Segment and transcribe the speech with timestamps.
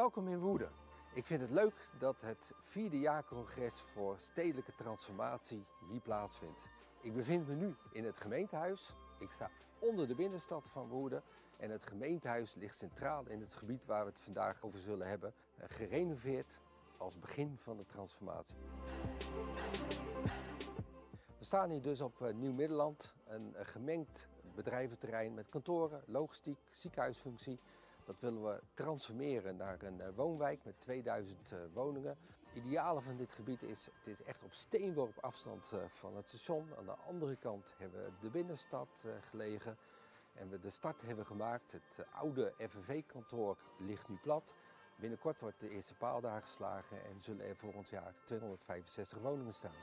[0.00, 0.70] Welkom in Woerden.
[1.14, 6.66] Ik vind het leuk dat het vierde jaarcongres voor stedelijke transformatie hier plaatsvindt.
[7.00, 8.94] Ik bevind me nu in het gemeentehuis.
[9.18, 11.22] Ik sta onder de binnenstad van Woerden
[11.56, 15.34] en het gemeentehuis ligt centraal in het gebied waar we het vandaag over zullen hebben.
[15.56, 16.60] eh, Gerenoveerd
[16.96, 18.56] als begin van de transformatie.
[21.38, 27.60] We staan hier dus op eh, Nieuw-Middelland, een eh, gemengd bedrijventerrein met kantoren, logistiek, ziekenhuisfunctie.
[28.10, 32.16] Dat willen we transformeren naar een eh, woonwijk met 2000 eh, woningen.
[32.44, 36.28] Het ideale van dit gebied is, het is echt op steenworp afstand eh, van het
[36.28, 36.68] station.
[36.78, 39.76] Aan de andere kant hebben we de binnenstad gelegen.
[40.34, 41.72] En we de start hebben gemaakt.
[41.72, 44.54] Het oude FNV-kantoor ligt nu plat.
[44.96, 49.76] Binnenkort wordt de eerste paal daar geslagen en zullen er volgend jaar 265 woningen staan.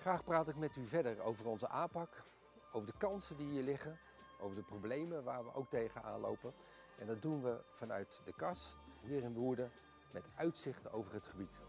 [0.00, 2.24] Graag praat ik met u verder over onze aanpak,
[2.72, 3.98] over de kansen die hier liggen,
[4.40, 6.54] over de problemen waar we ook tegenaan lopen.
[6.98, 9.70] En dat doen we vanuit de kas hier in Woerden
[10.12, 11.60] met uitzicht over het gebied.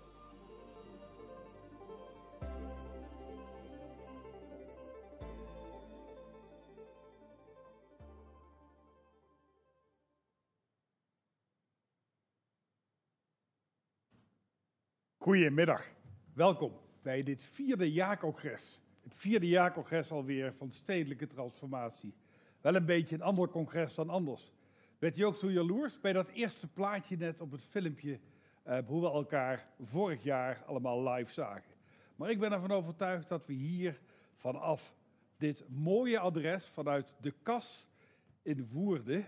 [15.18, 15.86] Goedemiddag,
[16.34, 18.82] welkom bij dit vierde jaarcongres.
[19.04, 22.14] Het vierde jaarcongres alweer van stedelijke transformatie.
[22.62, 24.54] Wel een beetje een ander congres dan anders.
[25.00, 28.20] Werd je ook zo jaloers bij dat eerste plaatje net op het filmpje
[28.64, 31.74] eh, hoe we elkaar vorig jaar allemaal live zagen.
[32.16, 34.00] Maar ik ben ervan overtuigd dat we hier
[34.36, 34.96] vanaf
[35.38, 37.88] dit mooie adres, vanuit de kas
[38.42, 39.26] in Woerden,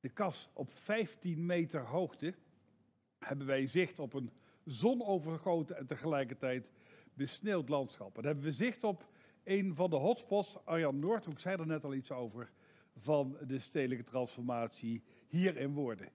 [0.00, 2.34] de kas op 15 meter hoogte,
[3.18, 4.30] hebben wij zicht op een
[4.64, 6.70] zonovergoten en tegelijkertijd
[7.20, 8.18] besneeuwd landschap.
[8.18, 9.06] En hebben we zicht op
[9.44, 12.50] een van de hotspots, Arjan Noordhoek zei er net al iets over,
[12.96, 16.08] van de stedelijke transformatie hier in Woerden.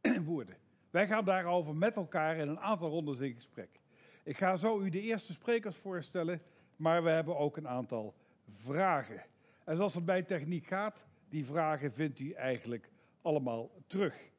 [0.00, 0.56] in Woerden.
[0.90, 3.80] Wij gaan daarover met elkaar in een aantal rondes in gesprek.
[4.22, 6.42] Ik ga zo u de eerste sprekers voorstellen,
[6.76, 8.14] maar we hebben ook een aantal
[8.54, 9.24] vragen.
[9.64, 12.90] En zoals het bij techniek gaat, die vragen vindt u eigenlijk
[13.22, 14.30] allemaal terug.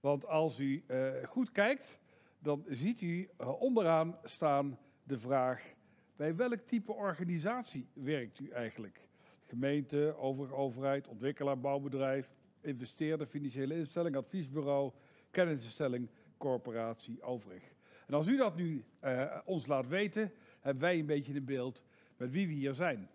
[0.00, 1.98] Want als u eh, goed kijkt,
[2.38, 4.78] dan ziet u eh, onderaan staan
[5.08, 5.74] de vraag:
[6.16, 9.00] bij welk type organisatie werkt u eigenlijk?
[9.46, 12.30] Gemeente, overige overheid, ontwikkelaar, bouwbedrijf,
[12.60, 14.92] investeerder, financiële instelling, adviesbureau,
[15.30, 17.62] kennisinstelling, corporatie, overig.
[18.06, 21.84] En als u dat nu eh, ons laat weten, hebben wij een beetje een beeld
[22.16, 23.08] met wie we hier zijn.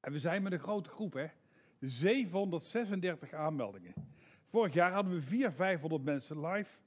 [0.00, 1.26] En we zijn met een grote groep, hè?
[1.80, 3.94] 736 aanmeldingen.
[4.46, 6.78] Vorig jaar hadden we 400, 500 mensen live.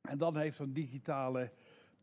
[0.00, 1.50] En dan heeft zo'n digitale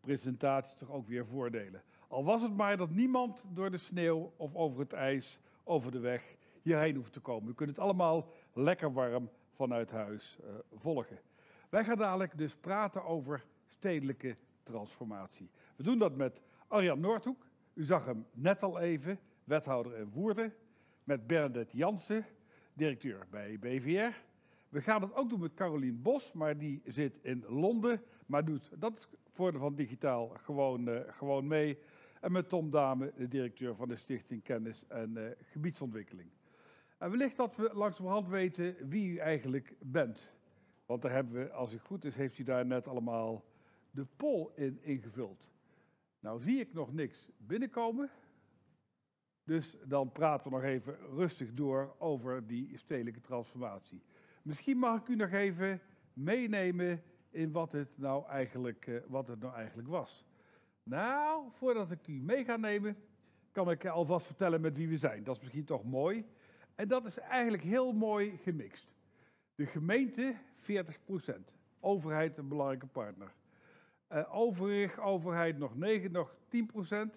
[0.02, 1.84] presentatie toch ook weer voordelen.
[2.08, 6.00] Al was het maar dat niemand door de sneeuw of over het ijs, over de
[6.00, 7.50] weg, hierheen hoeft te komen.
[7.50, 11.20] U kunt het allemaal lekker warm vanuit huis uh, volgen.
[11.70, 15.50] Wij gaan dadelijk dus praten over stedelijke transformatie.
[15.76, 17.46] We doen dat met Arjan Noordhoek.
[17.74, 20.54] U zag hem net al even, wethouder in Woerden.
[21.04, 22.26] Met Bernadette Jansen,
[22.74, 24.16] directeur bij BVR.
[24.70, 28.02] We gaan het ook doen met Carolien Bos, maar die zit in Londen.
[28.26, 31.78] Maar doet, dat voordeel van digitaal, gewoon, uh, gewoon mee.
[32.22, 36.30] En met Tom Dame, de directeur van de Stichting Kennis en uh, Gebiedsontwikkeling.
[36.98, 40.34] En wellicht dat we langzamerhand weten wie u eigenlijk bent.
[40.86, 43.46] Want daar hebben we, als het goed is, heeft u daar net allemaal
[43.92, 45.52] de poll in ingevuld.
[46.20, 48.10] Nou zie ik nog niks binnenkomen.
[49.44, 54.02] Dus dan praten we nog even rustig door over die stedelijke transformatie.
[54.48, 55.82] Misschien mag ik u nog even
[56.14, 60.26] meenemen in wat het nou eigenlijk, uh, wat het nou eigenlijk was.
[60.84, 62.98] Nou, voordat ik u mee ga nemen,
[63.52, 65.24] kan ik alvast vertellen met wie we zijn.
[65.24, 66.26] Dat is misschien toch mooi.
[66.76, 68.88] En dat is eigenlijk heel mooi gemixt.
[69.56, 70.66] De gemeente 40%.
[71.80, 73.34] Overheid een belangrijke partner.
[74.12, 76.38] Uh, overig, overheid nog 9, nog 10%.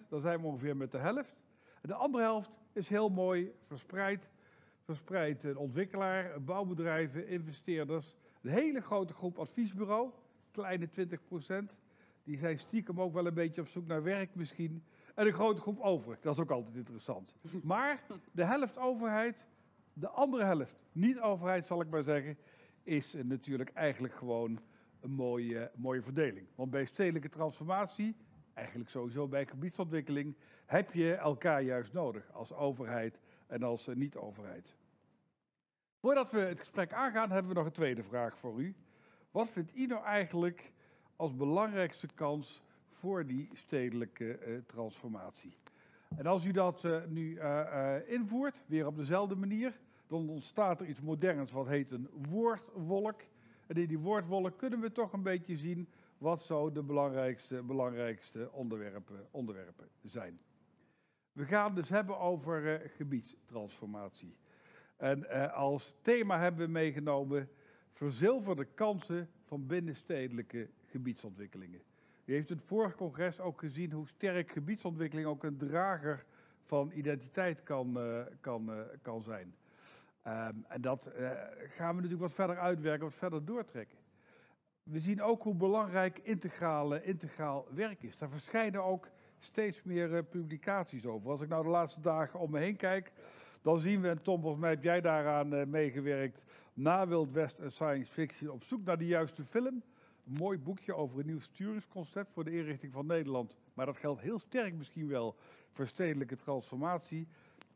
[0.09, 1.35] Dan zijn we ongeveer met de helft.
[1.81, 4.29] En de andere helft is heel mooi verspreid
[4.95, 8.15] verspreid ontwikkelaar, bouwbedrijven, investeerders.
[8.41, 10.09] Een hele grote groep adviesbureau,
[10.51, 11.73] kleine 20%
[12.23, 14.83] Die zijn stiekem ook wel een beetje op zoek naar werk misschien.
[15.15, 17.35] En een grote groep overig, dat is ook altijd interessant.
[17.63, 19.47] Maar de helft overheid,
[19.93, 22.37] de andere helft niet overheid zal ik maar zeggen,
[22.83, 24.59] is natuurlijk eigenlijk gewoon
[24.99, 26.47] een mooie, mooie verdeling.
[26.55, 28.15] Want bij stedelijke transformatie,
[28.53, 30.35] eigenlijk sowieso bij gebiedsontwikkeling,
[30.65, 34.75] heb je elkaar juist nodig als overheid en als niet-overheid.
[36.01, 38.75] Voordat we het gesprek aangaan, hebben we nog een tweede vraag voor u.
[39.31, 40.71] Wat vindt u nou eigenlijk
[41.15, 45.57] als belangrijkste kans voor die stedelijke uh, transformatie?
[46.17, 50.87] En als u dat uh, nu uh, invoert, weer op dezelfde manier, dan ontstaat er
[50.87, 53.21] iets moderns wat heet een woordwolk.
[53.67, 58.51] En in die woordwolk kunnen we toch een beetje zien wat zo de belangrijkste, belangrijkste
[58.51, 60.39] onderwerpen, onderwerpen zijn.
[61.31, 64.35] We gaan dus hebben over gebiedstransformatie.
[65.01, 67.49] En uh, als thema hebben we meegenomen
[67.93, 71.81] verzilverde kansen van binnenstedelijke gebiedsontwikkelingen.
[72.25, 76.25] U heeft in het vorige congres ook gezien hoe sterk gebiedsontwikkeling ook een drager
[76.65, 78.71] van identiteit kan, uh, kan,
[79.01, 79.55] kan zijn.
[80.27, 81.11] Um, en dat
[81.67, 83.97] gaan we natuurlijk wat verder uitwerken, wat verder doortrekken.
[84.83, 88.17] We zien ook hoe belangrijk integrale, integraal werk is.
[88.17, 89.07] Daar verschijnen ook
[89.39, 91.29] steeds meer publicaties over.
[91.29, 93.11] Als ik nou de laatste dagen om me heen kijk,
[93.61, 96.41] dan zien we, en Tom, volgens mij heb jij daaraan uh, meegewerkt,
[96.73, 99.83] na Wild West en science fiction op zoek naar de juiste film.
[100.25, 103.57] Een mooi boekje over een nieuw sturingsconcept voor de inrichting van Nederland.
[103.73, 105.35] Maar dat geldt heel sterk misschien wel
[105.71, 107.27] voor stedelijke transformatie.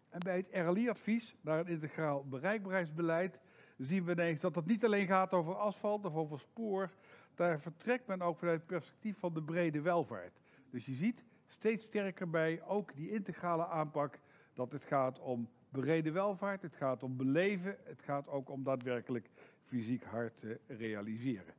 [0.09, 3.39] En bij het RLI-advies naar een integraal bereikbaarheidsbeleid
[3.77, 6.89] zien we ineens dat het niet alleen gaat over asfalt of over spoor.
[7.35, 10.39] Daar vertrekt men ook vanuit het perspectief van de brede welvaart.
[10.69, 14.19] Dus je ziet steeds sterker bij ook die integrale aanpak
[14.53, 19.29] dat het gaat om brede welvaart, het gaat om beleven, het gaat ook om daadwerkelijk
[19.63, 21.53] fysiek hard te realiseren.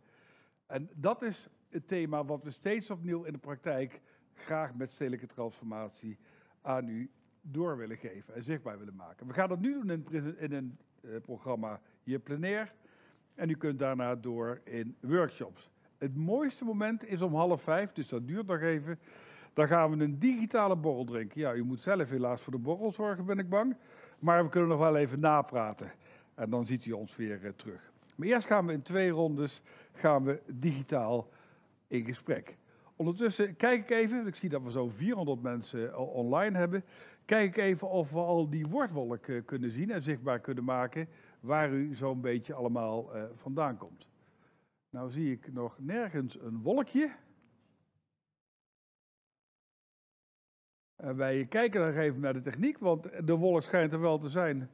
[0.66, 4.00] En dat is het thema wat we steeds opnieuw in de praktijk
[4.34, 6.18] graag met stedelijke transformatie
[6.62, 7.10] aan u
[7.40, 9.26] door willen geven en zichtbaar willen maken.
[9.26, 12.74] We gaan dat nu doen in, in een uh, programma hier plenair
[13.34, 15.70] en u kunt daarna door in workshops.
[15.98, 18.98] Het mooiste moment is om half vijf, dus dat duurt nog even.
[19.52, 21.40] Dan gaan we een digitale borrel drinken.
[21.40, 23.76] Ja, u moet zelf helaas voor de borrel zorgen, ben ik bang.
[24.18, 25.92] Maar we kunnen nog wel even napraten.
[26.34, 27.92] En dan ziet u ons weer uh, terug.
[28.14, 31.28] Maar eerst gaan we in twee rondes gaan we digitaal
[31.86, 32.56] in gesprek.
[32.96, 36.84] Ondertussen kijk ik even, ik zie dat we zo'n 400 mensen online hebben.
[37.24, 41.08] Kijk ik even of we al die woordwolk uh, kunnen zien en zichtbaar kunnen maken
[41.40, 44.08] waar u zo'n beetje allemaal vandaan komt.
[44.90, 47.10] Nou zie ik nog nergens een wolkje.
[50.96, 54.28] En wij kijken dan even naar de techniek, want de wolk schijnt er wel te
[54.28, 54.70] zijn.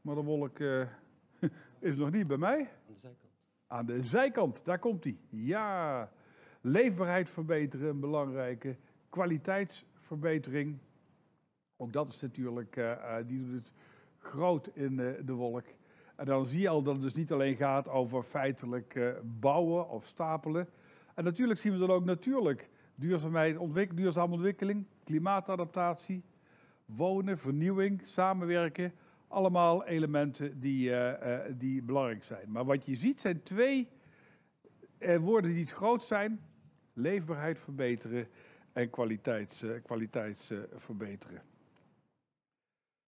[0.00, 0.86] Maar de wolk uh,
[1.78, 2.58] is nog niet bij mij.
[2.58, 3.30] Aan de zijkant.
[3.66, 5.16] Aan de zijkant, daar komt hij.
[5.28, 6.10] Ja,
[6.60, 8.76] leefbaarheid verbeteren, een belangrijke.
[9.08, 10.78] Kwaliteitsverbetering.
[11.76, 13.72] Ook dat is natuurlijk, uh, uh, die doet het
[14.18, 15.64] groot in de wolk.
[16.16, 19.88] En dan zie je al dat het dus niet alleen gaat over feitelijk uh, bouwen
[19.88, 20.68] of stapelen.
[21.14, 26.22] En natuurlijk zien we dan ook natuurlijk duurzaamheid, ontwik duurzame ontwikkeling, klimaatadaptatie,
[26.84, 28.92] wonen, vernieuwing, samenwerken.
[29.28, 32.50] Allemaal elementen die, uh, uh, die belangrijk zijn.
[32.50, 33.88] Maar wat je ziet zijn twee
[35.20, 36.40] woorden die groot zijn.
[36.92, 38.28] Leefbaarheid verbeteren
[38.72, 41.42] en kwaliteits, kwaliteitsverbeteren.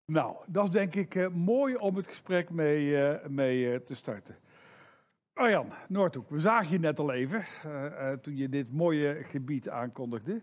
[0.04, 3.94] Nou, dat is denk ik uh, mooi om het gesprek mee, uh, mee uh, te
[3.94, 4.36] starten.
[5.32, 7.44] Arjan, Noordhoek, we zagen je net al even
[8.22, 10.42] toen je dit mooie gebied aankondigde.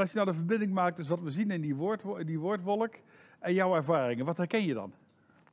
[0.00, 2.94] Als je nou de verbinding maakt tussen wat we zien in die, woord, die woordwolk
[3.38, 4.92] en jouw ervaringen, wat herken je dan?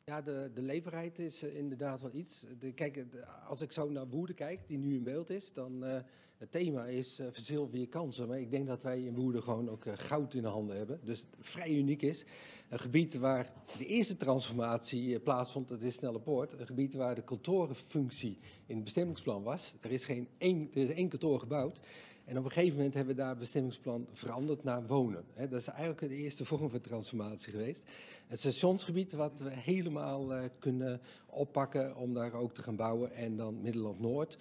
[0.06, 2.46] Ja, de, de leverheid is inderdaad wel iets.
[2.60, 3.06] De, kijk,
[3.48, 5.96] als ik zo naar Woerden kijk, die nu in beeld is, dan uh,
[6.38, 8.28] het thema is uh, verzilver kansen.
[8.28, 11.00] Maar ik denk dat wij in Woerden gewoon ook goud in de handen hebben.
[11.04, 12.26] Dus het vrij uniek is.
[12.70, 16.60] Een gebied waar de eerste transformatie plaatsvond, dat is Snelle Poort.
[16.60, 19.76] Een gebied waar de kantorenfunctie in het bestemmingsplan was.
[19.82, 21.80] Er is, geen één, er is één kantoor gebouwd.
[22.26, 25.26] En op een gegeven moment hebben we daar bestemmingsplan veranderd naar wonen.
[25.36, 27.84] Dat is eigenlijk de eerste vorm van transformatie geweest.
[28.28, 33.12] Het stationsgebied wat we helemaal uh, kunnen oppakken om daar ook te gaan bouwen.
[33.12, 34.38] En dan Middelland Noord.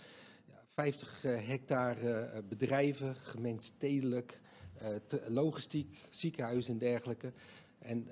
[0.48, 4.40] Ja, 50 uh, hectare uh, bedrijven, gemengd stedelijk,
[5.28, 7.32] logistiek, ziekenhuizen en dergelijke.
[7.78, 8.08] En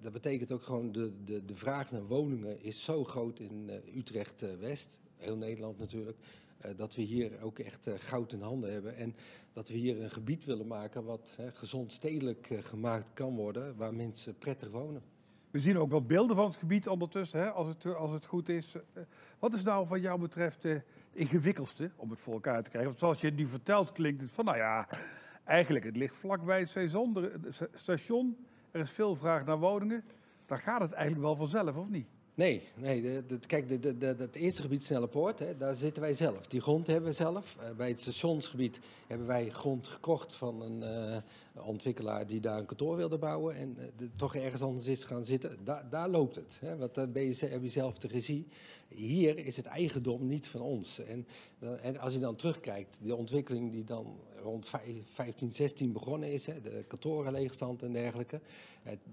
[0.00, 4.98] dat betekent ook gewoon de, de, de vraag naar woningen is zo groot in Utrecht-West.
[5.16, 6.18] Heel Nederland natuurlijk.
[6.64, 8.96] Uh, dat we hier ook echt uh, goud in handen hebben.
[8.96, 9.14] En
[9.52, 14.38] dat we hier een gebied willen maken wat gezond stedelijk gemaakt kan worden, waar mensen
[14.38, 15.02] prettig wonen.
[15.50, 18.48] We zien ook wel beelden van het gebied ondertussen, hè, als, het, als het goed
[18.48, 18.76] is.
[19.38, 22.90] wat is nou wat jou betreft de ingewikkeldste om het voor elkaar te krijgen?
[22.90, 24.88] Want zoals je het nu vertelt, klinkt het van, nou ja,
[25.44, 28.36] eigenlijk het ligt vlakbij het station.
[28.70, 30.04] Er is veel vraag naar woningen.
[30.46, 32.08] Dan gaat het eigenlijk wel vanzelf, of niet?
[32.38, 36.46] Nee, nee kijk, de, de, het eerste gebied Snelle Poort, hè, daar zitten wij zelf.
[36.46, 37.56] Die grond hebben we zelf.
[37.60, 41.16] Uh, bij het stationsgebied hebben wij grond gekocht van een uh,
[41.62, 43.54] ontwikkelaar die daar een kantoor wilde bouwen.
[43.54, 45.64] En de, toch ergens anders is gaan zitten.
[45.64, 46.56] Da, daar loopt het.
[46.60, 48.46] Hè, want dan je, heb je zelf de regie.
[48.88, 50.98] Hier is het eigendom niet van ons.
[50.98, 51.26] En,
[51.82, 54.68] en als je dan terugkijkt, de ontwikkeling die dan rond
[55.04, 58.40] 15, 16 begonnen is, hè, de kantorenleegstand en dergelijke.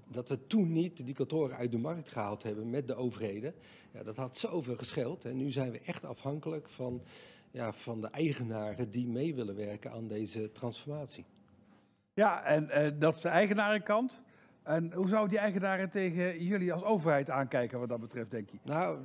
[0.07, 3.53] dat we toen niet die kantoren uit de markt gehaald hebben met de overheden.
[3.93, 5.25] Ja, dat had zoveel gescheeld.
[5.25, 7.01] En nu zijn we echt afhankelijk van,
[7.51, 11.25] ja, van de eigenaren die mee willen werken aan deze transformatie.
[12.15, 14.21] Ja, en uh, dat is de eigenarenkant.
[14.63, 18.57] En hoe zou die eigenaren tegen jullie als overheid aankijken wat dat betreft, denk je?
[18.63, 18.99] Nou,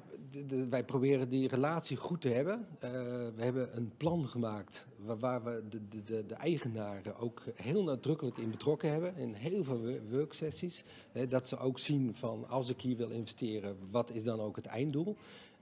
[0.70, 2.58] wij proberen die relatie goed te hebben.
[2.58, 2.90] Uh,
[3.36, 8.90] we hebben een plan gemaakt waar, we de, de, eigenaren ook heel nadrukkelijk in betrokken
[8.92, 9.16] hebben.
[9.16, 10.84] In heel veel worksessies.
[11.28, 14.66] Dat ze ook zien van als ik hier wil investeren, wat is dan ook het
[14.66, 15.16] einddoel?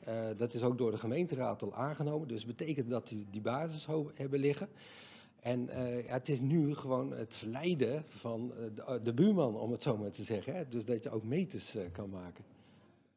[0.09, 2.29] Uh, dat is ook door de gemeenteraad al aangenomen.
[2.29, 4.69] Dus betekent dat die, die basis hebben liggen.
[5.49, 9.55] En uh, ja, het is nu gewoon het verleiden van eh, de, eh, de, buurman,
[9.55, 10.55] om het zo maar te zeggen.
[10.55, 10.69] Hè?
[10.69, 12.45] Dus dat je ook meters uh, kan maken.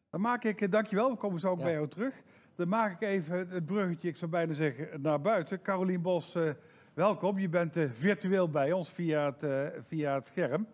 [0.10, 2.22] Dan maak ik, dankjewel, we komen zo ook bij jou terug.
[2.56, 5.62] Dan maak ik even het bruggetje, ik zou bijna zeggen, naar buiten.
[5.62, 6.50] Carolien Bos, uh,
[6.94, 7.40] welkom.
[7.40, 10.68] Je bent virtueel bij ons via het, via het scherm.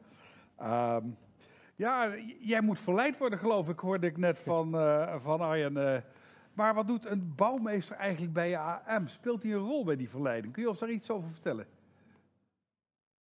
[0.62, 0.98] Uh,
[1.76, 4.72] ja, jij moet verleid worden, geloof ik, hoorde ik net van,
[5.22, 6.04] van Arjen.
[6.58, 9.08] Maar wat doet een bouwmeester eigenlijk bij AM?
[9.08, 10.54] Speelt hij een rol bij die verleiding?
[10.54, 11.68] Kun je ons daar iets over vertellen?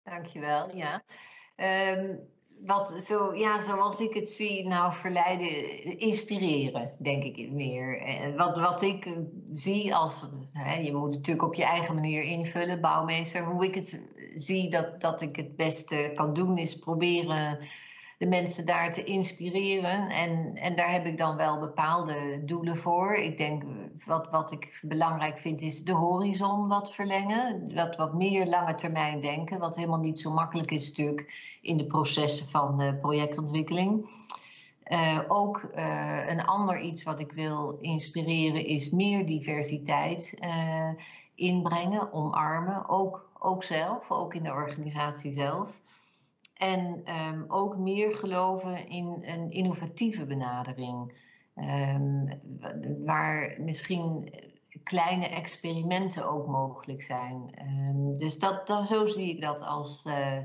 [0.03, 1.03] Dankjewel, ja.
[1.97, 2.19] Um,
[2.61, 5.49] wat, zo, ja, zoals ik het zie, nou verleiden,
[5.99, 8.01] inspireren, denk ik meer.
[8.01, 9.17] En wat, wat ik
[9.53, 13.45] zie als, hè, je moet natuurlijk op je eigen manier invullen, bouwmeester.
[13.45, 14.01] Hoe ik het
[14.35, 17.59] zie dat, dat ik het beste kan doen, is proberen
[18.19, 20.09] de mensen daar te inspireren.
[20.09, 23.13] En, en daar heb ik dan wel bepaalde doelen voor.
[23.13, 23.63] Ik denk,
[24.05, 27.75] wat, wat ik belangrijk vind, is de horizon wat verlengen.
[27.75, 31.87] Wat, wat meer lange termijn denken, wat helemaal niet zo makkelijk is natuurlijk in de
[31.87, 34.09] processen van uh, projectontwikkeling.
[34.93, 40.39] Uh, ook uh, een ander iets wat ik wil inspireren is meer diversiteit
[41.35, 42.89] inbrengen, omarmen.
[42.89, 45.71] Ook, ook zelf, ook in de organisatie zelf.
[46.57, 51.25] En um, ook meer geloven in een innovatieve benadering.
[51.57, 52.29] Um,
[53.05, 54.33] waar misschien
[54.83, 57.51] kleine experimenten ook mogelijk zijn.
[57.61, 60.39] Um, dus dat, dat, zo zie ik dat als, uh,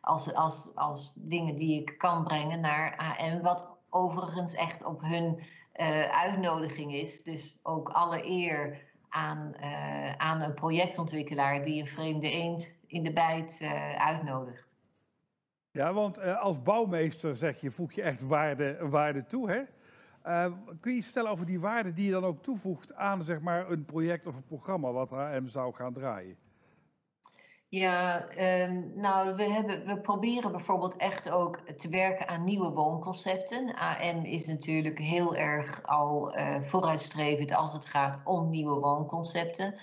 [0.00, 3.42] als, als, als dingen die ik kan brengen naar AM.
[3.42, 5.38] Wat overigens echt op hun
[5.76, 7.22] uh, uitnodiging is.
[7.22, 13.12] Dus ook alle eer aan, uh, aan een projectontwikkelaar die een vreemde eend in de
[13.12, 13.60] bijt
[13.98, 14.75] uitnodigt.
[15.76, 19.50] Ja, want uh, als bouwmeester zeg je, voeg je echt waarde, waarde toe.
[19.50, 19.60] Hè?
[20.26, 23.40] Uh, kun je iets vertellen over die waarde die je dan ook toevoegt aan zeg
[23.40, 26.36] maar, een project of een programma wat AM zou gaan draaien?
[27.68, 28.26] Ja,
[28.64, 33.74] um, nou, we, hebben, we proberen bijvoorbeeld echt ook te werken aan nieuwe woonconcepten.
[33.74, 39.74] AM is natuurlijk heel erg al uh, vooruitstrevend als het gaat om nieuwe woonconcepten.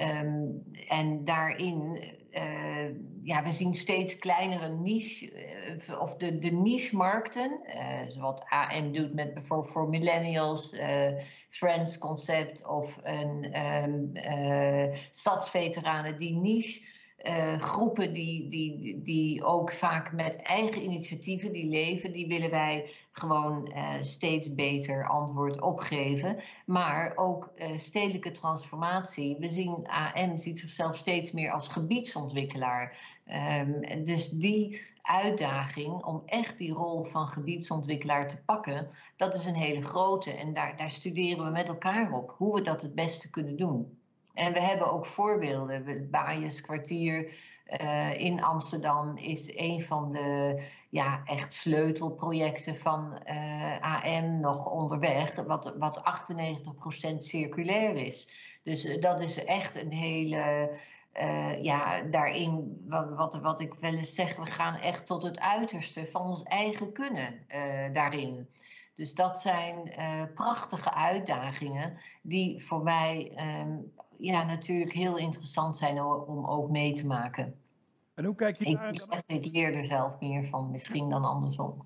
[0.00, 1.98] Um, en daarin
[2.32, 2.88] uh,
[3.22, 5.32] ja, we zien steeds kleinere niche,
[5.88, 10.76] uh, of de, de niche-markten, uh, zoals AM doet met bijvoorbeeld voor millennials,
[11.48, 14.12] Friends concept of een um,
[15.10, 16.80] stadsveteranen, die niche
[17.26, 22.90] uh, groepen die, die, die ook vaak met eigen initiatieven die leven, die willen wij
[23.12, 26.36] gewoon uh, steeds beter antwoord opgeven.
[26.66, 29.36] Maar ook uh, stedelijke transformatie.
[29.38, 33.16] We zien AM ziet zichzelf steeds meer als gebiedsontwikkelaar.
[33.60, 39.54] Um, dus die uitdaging om echt die rol van gebiedsontwikkelaar te pakken, dat is een
[39.54, 40.30] hele grote.
[40.30, 43.97] En daar, daar studeren we met elkaar op hoe we dat het beste kunnen doen.
[44.38, 45.86] En we hebben ook voorbeelden.
[45.86, 47.32] Het Baaienskwartier
[47.80, 55.34] uh, in Amsterdam is een van de ja, echt sleutelprojecten van uh, AM nog onderweg,
[55.34, 56.02] wat, wat
[57.14, 58.28] 98% circulair is.
[58.62, 60.70] Dus uh, dat is echt een hele.
[61.60, 66.06] Ja, daarin, wat, wat, wat ik wel eens zeg, we gaan echt tot het uiterste
[66.06, 67.46] van ons eigen kunnen
[67.92, 68.48] daarin.
[68.94, 69.92] Dus dat zijn
[70.34, 77.06] prachtige uitdagingen die voor mij um, ja, natuurlijk heel interessant zijn om ook mee te
[77.06, 77.54] maken.
[78.14, 78.98] En hoe kijk je ik, naar...
[78.98, 81.82] Zeg, ik leer er zelf meer van, misschien dan andersom.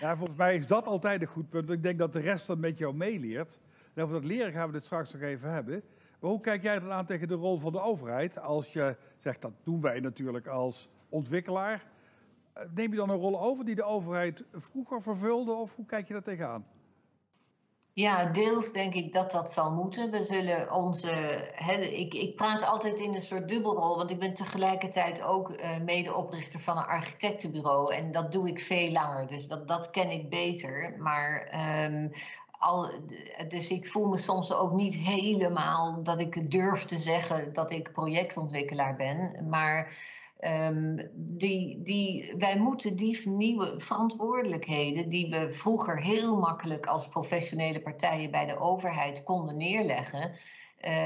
[0.00, 1.70] Ja, volgens mij is dat altijd een goed punt.
[1.70, 3.58] Ik denk dat de rest dan met jou meeleert.
[3.94, 5.82] En over dat leren gaan we het straks nog even hebben.
[6.20, 8.38] Maar hoe kijk jij dan aan tegen de rol van de overheid?
[8.38, 11.86] Als je zegt, dat doen wij natuurlijk als ontwikkelaar.
[12.52, 15.52] Eh, neem je dan een rol over die de overheid vroeger vervulde?
[15.52, 16.66] Of hoe kijk je daar tegenaan?
[17.96, 20.10] Ja, deels denk ik dat dat zal moeten.
[20.10, 21.10] We zullen onze.
[21.92, 26.60] ik, ik praat altijd in een soort dubbelrol, want ik ben tegelijkertijd ook uh, medeoprichter
[26.60, 27.94] van een architectenbureau.
[27.94, 30.96] En dat doe ik veel langer, dus dat, dat ken ik beter.
[30.98, 32.10] Maar um,
[32.50, 32.90] al,
[33.48, 37.92] dus ik voel me soms ook niet helemaal dat ik durf te zeggen dat ik
[37.92, 39.46] projectontwikkelaar ben.
[39.48, 39.92] Maar
[40.40, 47.82] um, die, die, wij moeten die nieuwe verantwoordelijkheden die we vroeger heel makkelijk als professionele
[47.82, 50.32] partijen bij de overheid konden neerleggen.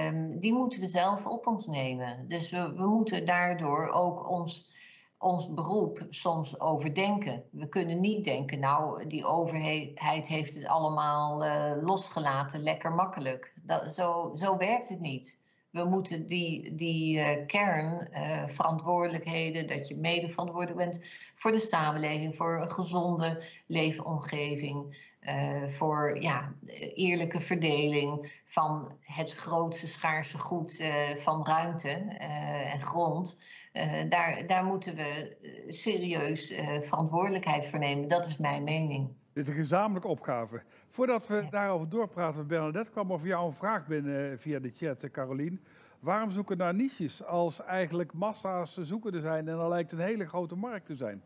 [0.06, 2.28] Um, die moeten we zelf op ons nemen.
[2.28, 4.78] Dus we, we moeten daardoor ook ons
[5.20, 7.44] ons beroep soms overdenken.
[7.50, 13.52] We kunnen niet denken, nou, die overheid heeft het allemaal uh, losgelaten, lekker makkelijk.
[13.64, 15.38] Dat, zo, zo werkt het niet.
[15.70, 22.36] We moeten die, die uh, kernverantwoordelijkheden, uh, dat je mede verantwoordelijk bent voor de samenleving,
[22.36, 26.54] voor een gezonde leefomgeving, uh, voor ja,
[26.94, 30.82] eerlijke verdeling van het grootste schaarse goed
[31.16, 31.88] van ruimte
[32.72, 33.36] en grond
[34.08, 35.36] daar, daar moeten we eh,
[35.68, 38.08] serieus verantwoordelijkheid voor nemen.
[38.08, 39.18] Dat is mijn mening.
[39.32, 40.62] Dit is een gezamenlijke opgave.
[40.88, 45.10] Voordat we daarover doorpraten met Bernadette, kwam over jou een vraag binnen via de chat,
[45.10, 45.60] Carolien.
[46.00, 50.56] Waarom zoeken naar niches als eigenlijk massa's zoekende zijn en er lijkt een hele grote
[50.56, 51.22] markt te zijn?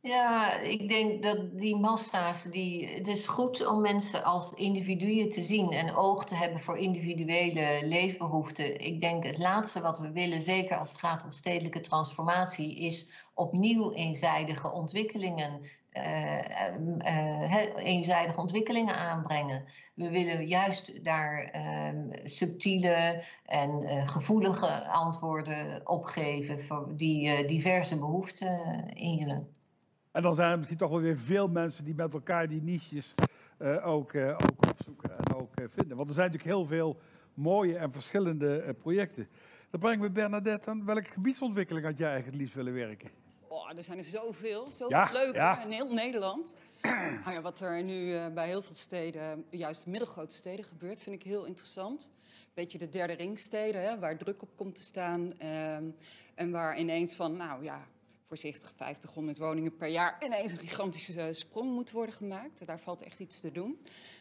[0.00, 5.42] Ja, ik denk dat die massa's, die, het is goed om mensen als individuen te
[5.42, 8.80] zien en oog te hebben voor individuele leefbehoeften.
[8.80, 13.08] Ik denk het laatste wat we willen, zeker als het gaat om stedelijke transformatie, is
[13.34, 15.60] opnieuw eenzijdige ontwikkelingen.
[15.98, 16.38] Uh,
[16.98, 19.64] uh, eenzijdige ontwikkelingen aanbrengen.
[19.94, 28.88] We willen juist daar uh, subtiele en uh, gevoelige antwoorden op geven die diverse behoeften
[28.88, 29.46] in
[30.12, 33.14] en dan zijn er misschien toch wel weer veel mensen die met elkaar die niches
[33.82, 35.96] ook, ook opzoeken en ook vinden.
[35.96, 37.00] Want er zijn natuurlijk heel veel
[37.34, 39.28] mooie en verschillende projecten.
[39.70, 40.84] Dan brengen we Bernadette aan.
[40.84, 43.10] Welke gebiedsontwikkeling had jij eigenlijk het liefst willen werken?
[43.48, 44.70] Oh, er zijn er zoveel.
[44.70, 45.62] Zoveel ja, leuk ja.
[45.62, 46.54] in heel Nederland.
[47.24, 51.22] nou ja, wat er nu bij heel veel steden, juist middelgrote steden, gebeurt, vind ik
[51.22, 52.10] heel interessant.
[52.54, 55.38] Beetje de derde ringsteden, hè, waar druk op komt te staan.
[55.38, 55.84] Ehm,
[56.34, 57.86] en waar ineens van, nou ja,
[58.28, 62.66] voorzichtig 50, 100 woningen per jaar ineens een gigantische eh, sprong moet worden gemaakt.
[62.66, 63.80] Daar valt echt iets te doen.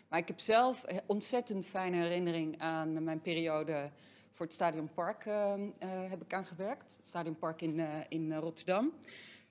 [0.09, 3.91] Maar ik heb zelf een ontzettend fijne herinnering aan mijn periode
[4.37, 5.63] voor het Stadionpark uh, uh,
[6.09, 6.97] heb ik aan gewerkt.
[6.97, 8.93] Het Stadionpark in, uh, in Rotterdam.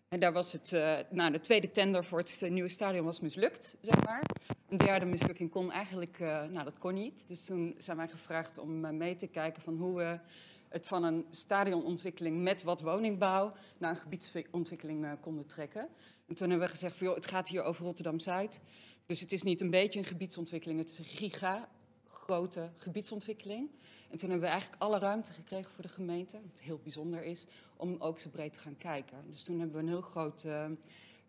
[0.09, 0.71] En daar was het,
[1.11, 4.23] nou, de tweede tender voor het nieuwe stadion was mislukt, zeg maar.
[4.69, 7.29] Een derde mislukking kon eigenlijk, nou dat kon niet.
[7.29, 10.19] Dus toen zijn wij gevraagd om mee te kijken van hoe we
[10.69, 15.89] het van een stadionontwikkeling met wat woningbouw naar een gebiedsontwikkeling konden trekken.
[16.27, 18.61] En toen hebben we gezegd, van, het gaat hier over Rotterdam-Zuid.
[19.07, 21.69] Dus het is niet een beetje een gebiedsontwikkeling, het is een giga
[22.27, 23.71] grote gebiedsontwikkeling.
[24.11, 27.47] En toen hebben we eigenlijk alle ruimte gekregen voor de gemeente, wat heel bijzonder is,
[27.77, 29.19] om ook zo breed te gaan kijken.
[29.31, 30.65] Dus toen hebben we een heel groot uh,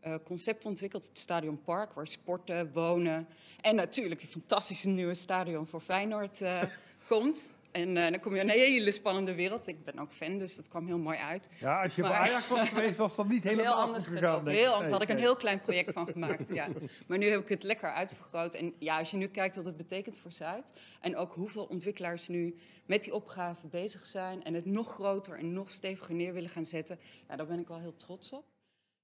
[0.05, 3.27] uh, concept ontwikkeld, het Stadion Park, waar sporten, wonen
[3.62, 6.63] en natuurlijk die fantastische nieuwe stadion voor Feyenoord uh,
[7.10, 7.49] komt.
[7.77, 9.67] En uh, dan kom je in een hele spannende wereld.
[9.67, 11.49] Ik ben ook fan, dus dat kwam heel mooi uit.
[11.59, 14.47] Ja, als je maar, bij Ajax was geweest, was dat niet helemaal heel anders gegaan.
[14.47, 14.89] Heel anders.
[14.89, 16.49] had ik een heel klein project van gemaakt.
[16.49, 16.67] Ja.
[17.07, 18.55] Maar nu heb ik het lekker uitvergroot.
[18.55, 20.73] En ja, als je nu kijkt wat het betekent voor Zuid.
[21.01, 24.43] En ook hoeveel ontwikkelaars nu met die opgave bezig zijn.
[24.43, 26.99] En het nog groter en nog steviger neer willen gaan zetten.
[27.29, 28.45] Ja, daar ben ik wel heel trots op.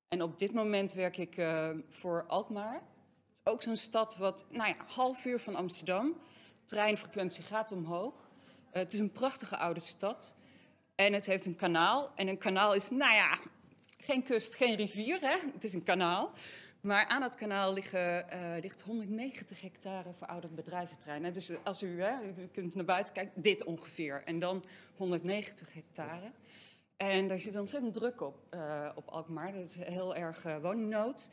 [0.08, 2.74] En op dit moment werk ik uh, voor Alkmaar.
[2.74, 6.18] Het is ook zo'n stad wat, nou ja, half uur van Amsterdam.
[6.66, 8.32] Treinfrequentie gaat omhoog.
[8.74, 10.36] Uh, het is een prachtige oude stad.
[10.96, 12.12] En het heeft een kanaal.
[12.16, 13.40] En een kanaal is, nou ja,
[13.98, 15.20] geen kust, geen rivier.
[15.22, 15.38] Hè?
[15.54, 16.32] Het is een kanaal.
[16.82, 21.34] Maar aan het kanaal liggen, uh, ligt 190 hectare verouderd bedrijventerrein.
[21.34, 24.22] Dus als u, hè, u kunt naar buiten kijken, dit ongeveer.
[24.26, 24.64] En dan
[24.96, 26.32] 190 hectare.
[26.98, 28.56] En daar zit ontzettend druk op,
[28.96, 29.52] op Alkmaar.
[29.52, 31.30] Dat is heel erg woningnood.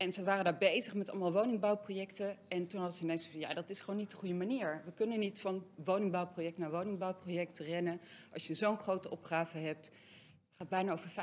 [0.00, 2.36] En ze waren daar bezig met allemaal woningbouwprojecten.
[2.48, 4.82] En toen hadden ze ineens van, ja, dat is gewoon niet de goede manier.
[4.84, 8.00] We kunnen niet van woningbouwproject naar woningbouwproject rennen.
[8.32, 11.14] Als je zo'n grote opgave hebt, het gaat bijna over 15.000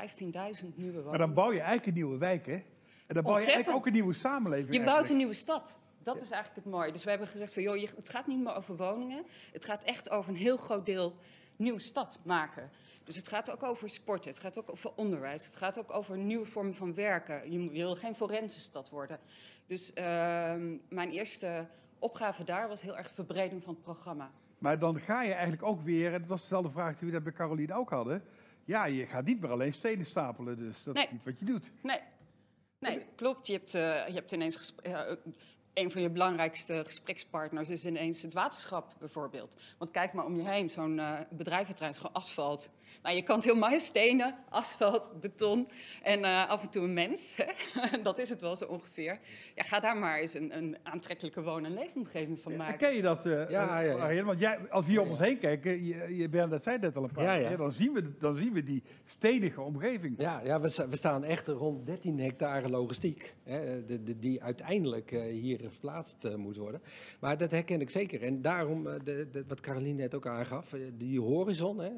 [0.74, 1.04] nieuwe woningen.
[1.04, 2.52] Maar dan bouw je eigenlijk een nieuwe wijk, hè?
[3.06, 4.74] En dan bouw je eigenlijk ook een nieuwe samenleving.
[4.74, 5.78] Je bouwt een nieuwe stad.
[6.02, 6.92] Dat is eigenlijk het mooie.
[6.92, 9.24] Dus we hebben gezegd van, joh, het gaat niet meer over woningen.
[9.52, 11.16] Het gaat echt over een heel groot deel
[11.56, 12.70] nieuwe stad maken.
[13.08, 16.18] Dus het gaat ook over sporten, het gaat ook over onderwijs, het gaat ook over
[16.18, 17.52] nieuwe vormen van werken.
[17.52, 19.18] Je wil geen forensestad worden.
[19.66, 19.94] Dus uh,
[20.88, 21.66] mijn eerste
[21.98, 24.30] opgave daar was heel erg verbreding van het programma.
[24.58, 27.22] Maar dan ga je eigenlijk ook weer, en dat was dezelfde vraag die we dat
[27.22, 28.22] bij Caroline ook hadden.
[28.64, 31.04] Ja, je gaat niet meer alleen steden stapelen, dus dat nee.
[31.04, 31.70] is niet wat je doet.
[31.82, 32.00] Nee,
[32.78, 33.46] nee klopt.
[33.46, 35.00] Je hebt, uh, je hebt ineens uh,
[35.78, 39.56] een van je belangrijkste gesprekspartners is ineens het waterschap bijvoorbeeld.
[39.78, 42.70] Want kijk maar om je heen, zo'n uh, bedrijventerrein is gewoon asfalt.
[43.02, 45.68] Nou, je kan het heel mooi stenen, asfalt, beton
[46.02, 47.36] en uh, af en toe een mens.
[48.02, 49.18] dat is het wel zo ongeveer.
[49.54, 52.78] Ja, ga daar maar eens een, een aantrekkelijke woon- en leefomgeving van maken.
[52.78, 54.24] ken je dat, uh, ja, ja, ja.
[54.24, 57.02] Want jij, als we hier om ons heen kijken, je, je dat zei net al
[57.02, 60.14] een paar keer, dan zien, we, dan zien we die stenige omgeving.
[60.18, 65.12] Ja, ja we, we staan echt rond 13 hectare logistiek, hè, de, de, die uiteindelijk
[65.12, 66.80] uh, hier verplaatst uh, moet worden.
[67.20, 68.22] Maar dat herken ik zeker.
[68.22, 71.90] En daarom, de, de, wat Caroline net ook aangaf, die horizon, hè,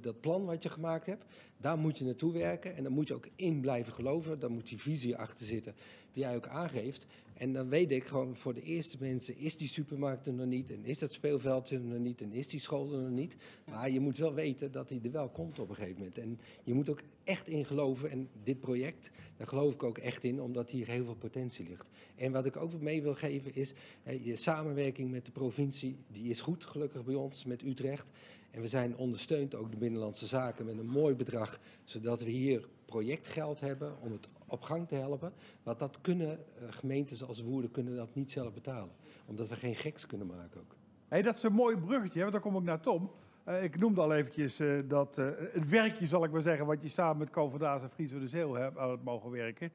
[0.00, 1.24] dat plan wat je gemaakt hebt,
[1.56, 2.76] daar moet je naartoe werken.
[2.76, 4.38] En dan moet je ook in blijven geloven.
[4.38, 5.74] Dan moet die visie achter zitten
[6.12, 7.06] die jij ook aangeeft.
[7.38, 10.70] En dan weet ik gewoon voor de eerste mensen, is die supermarkt er nog niet?
[10.70, 12.20] En is dat speelveldje er nog niet?
[12.20, 13.36] En is die school er nog niet?
[13.70, 16.18] Maar je moet wel weten dat hij er wel komt op een gegeven moment.
[16.18, 18.10] En je moet ook echt in geloven.
[18.10, 21.88] En dit project, daar geloof ik ook echt in, omdat hier heel veel potentie ligt.
[22.16, 23.74] En wat ik ook mee wil geven is,
[24.22, 28.10] je samenwerking met de provincie, die is goed gelukkig bij ons, met Utrecht.
[28.50, 32.68] En we zijn ondersteund ook de Binnenlandse Zaken met een mooi bedrag, zodat we hier
[32.84, 35.32] projectgeld hebben om het op gang te helpen.
[35.62, 38.94] Want dat kunnen uh, gemeentes als Woerden kunnen dat niet zelf betalen.
[39.26, 40.76] Omdat we geen geks kunnen maken ook.
[41.08, 43.10] Hey, dat is een mooi bruggetje, want dan kom ik naar Tom.
[43.48, 46.88] Uh, ik noemde al eventjes uh, dat het werkje, zal ik maar zeggen, wat je
[46.88, 49.72] samen met Covendaas en Friese de Zeel hebt aan het mogen werken.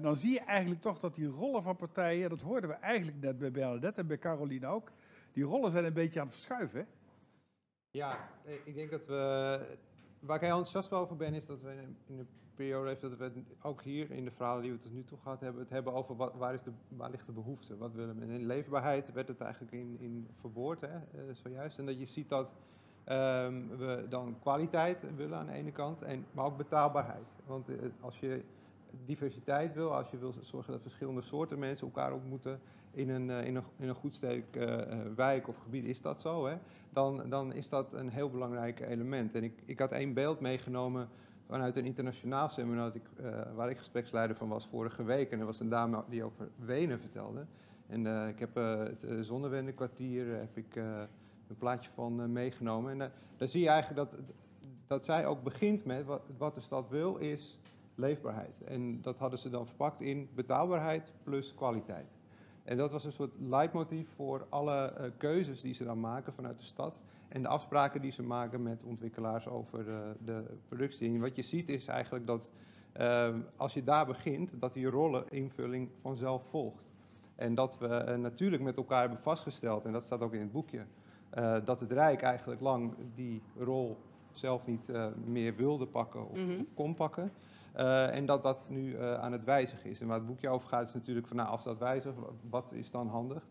[0.00, 3.38] dan zie je eigenlijk toch dat die rollen van partijen, dat hoorden we eigenlijk net
[3.38, 4.90] bij Bernadette en bij Caroline ook,
[5.32, 6.86] die rollen zijn een beetje aan het verschuiven.
[7.90, 8.28] Ja,
[8.64, 9.60] ik denk dat we.
[10.20, 11.70] Waar ik heel enthousiast over ben, is dat we
[12.06, 13.30] in de periode heeft dat we
[13.62, 16.16] ook hier in de verhalen die we tot nu toe gehad hebben, het hebben over
[16.16, 17.76] wat, waar, is de, waar ligt de behoefte.
[17.76, 18.26] Wat willen we?
[18.26, 21.78] in leefbaarheid werd het eigenlijk in, in verwoord, hè, uh, zojuist.
[21.78, 22.52] En dat je ziet dat
[23.08, 27.26] um, we dan kwaliteit willen aan de ene kant, en, maar ook betaalbaarheid.
[27.46, 28.42] Want uh, als je
[29.04, 32.60] diversiteit wil, als je wil zorgen dat verschillende soorten mensen elkaar ontmoeten
[32.90, 34.84] in een, uh, in een, in een goed stedelijk
[35.16, 36.56] wijk of gebied, is dat zo, hè?
[36.92, 39.34] Dan, dan is dat een heel belangrijk element.
[39.34, 41.08] En ik, ik had één beeld meegenomen
[41.52, 45.30] vanuit een internationaal seminar ik, uh, waar ik gespreksleider van was vorige week.
[45.30, 47.46] En er was een dame die over Wenen vertelde.
[47.86, 50.76] En uh, ik heb uh, het zonnewendekwartier heb ik,
[51.48, 53.00] een plaatje van meegenomen.
[53.00, 54.20] En daar zie je eigenlijk dat,
[54.86, 56.04] dat zij ook begint met
[56.38, 57.58] wat de stad wil is
[57.94, 58.62] leefbaarheid.
[58.64, 62.06] En dat hadden ze dan verpakt in betaalbaarheid plus kwaliteit.
[62.64, 66.58] En dat was een soort leidmotief voor alle uh, keuzes die ze dan maken vanuit
[66.58, 67.00] de stad.
[67.28, 71.14] En de afspraken die ze maken met ontwikkelaars over uh, de productie.
[71.14, 72.50] En wat je ziet is eigenlijk dat
[73.00, 76.90] uh, als je daar begint, dat die rolleninvulling vanzelf volgt.
[77.34, 80.52] En dat we eh, natuurlijk met elkaar hebben vastgesteld, en dat staat ook in het
[80.52, 80.84] boekje,
[81.64, 83.96] dat het Rijk eigenlijk lang die rol
[84.32, 84.92] zelf niet
[85.24, 86.60] meer wilde pakken of, mm -hmm.
[86.60, 87.32] of kon pakken.
[87.76, 90.00] Uh, en dat dat nu uh, aan het wijzigen is.
[90.00, 92.16] En waar het boekje over gaat is natuurlijk van nou, als dat wijzigt,
[92.50, 93.46] wat is dan handig?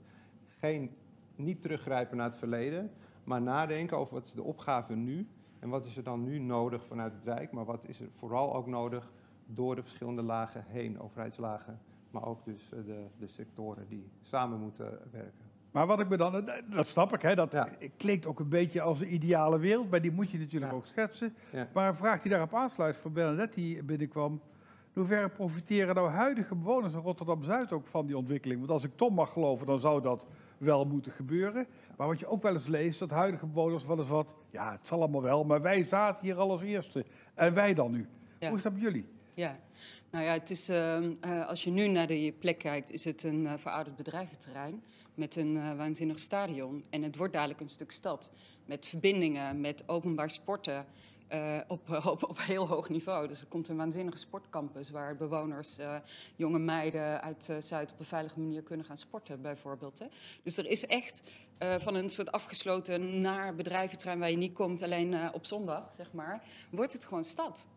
[0.59, 0.95] Geen,
[1.35, 2.91] niet teruggrijpen naar het verleden,
[3.23, 5.27] maar nadenken over wat is de opgave nu
[5.59, 8.55] en wat is er dan nu nodig vanuit het Rijk, maar wat is er vooral
[8.55, 9.11] ook nodig
[9.45, 11.79] door de verschillende lagen heen, overheidslagen,
[12.11, 15.50] maar ook dus uh, de, de sectoren die samen moeten werken.
[15.71, 17.69] Maar wat ik me dan, dat snap ik, hè, dat ja.
[17.97, 20.77] klinkt ook een beetje als een ideale wereld, maar die moet je natuurlijk ja.
[20.77, 21.35] ook schetsen.
[21.51, 21.67] Ja.
[21.73, 24.41] Maar een vraag die daarop aansluit van Bernadette die binnenkwam,
[24.93, 28.59] in hoeverre profiteren nou huidige bewoners in Rotterdam-Zuid ook van die ontwikkeling?
[28.59, 31.67] Want als ik Tom mag geloven, dan zou dat wel moeten gebeuren.
[31.97, 34.87] Maar wat je ook wel eens leest, dat huidige bewoners wel eens wat, ja het
[34.87, 37.05] zal allemaal wel, maar wij zaten hier al als eerste.
[37.33, 38.07] En wij dan nu?
[38.39, 39.05] Hoe is dat met jullie?
[39.33, 39.59] Ja,
[40.11, 43.43] nou ja, het is, uh, als je nu naar die plek kijkt, is het een
[43.43, 46.83] uh, verouderd bedrijventerrein met een uh, waanzinnig stadion.
[46.89, 48.31] En het wordt dadelijk een stuk stad
[48.65, 50.85] met verbindingen, met openbaar sporten
[51.33, 53.27] uh, op, op, op heel hoog niveau.
[53.27, 55.77] Dus er komt een waanzinnige sportcampus waar bewoners,
[56.35, 59.99] jonge meiden uit Zuid op een veilige manier kunnen gaan sporten bijvoorbeeld.
[59.99, 60.05] Hè.
[60.43, 61.23] Dus er is echt
[61.57, 66.43] van een soort afgesloten naar bedrijventrein waar je niet komt alleen op zondag, zeg maar,
[66.71, 67.67] wordt het gewoon stad.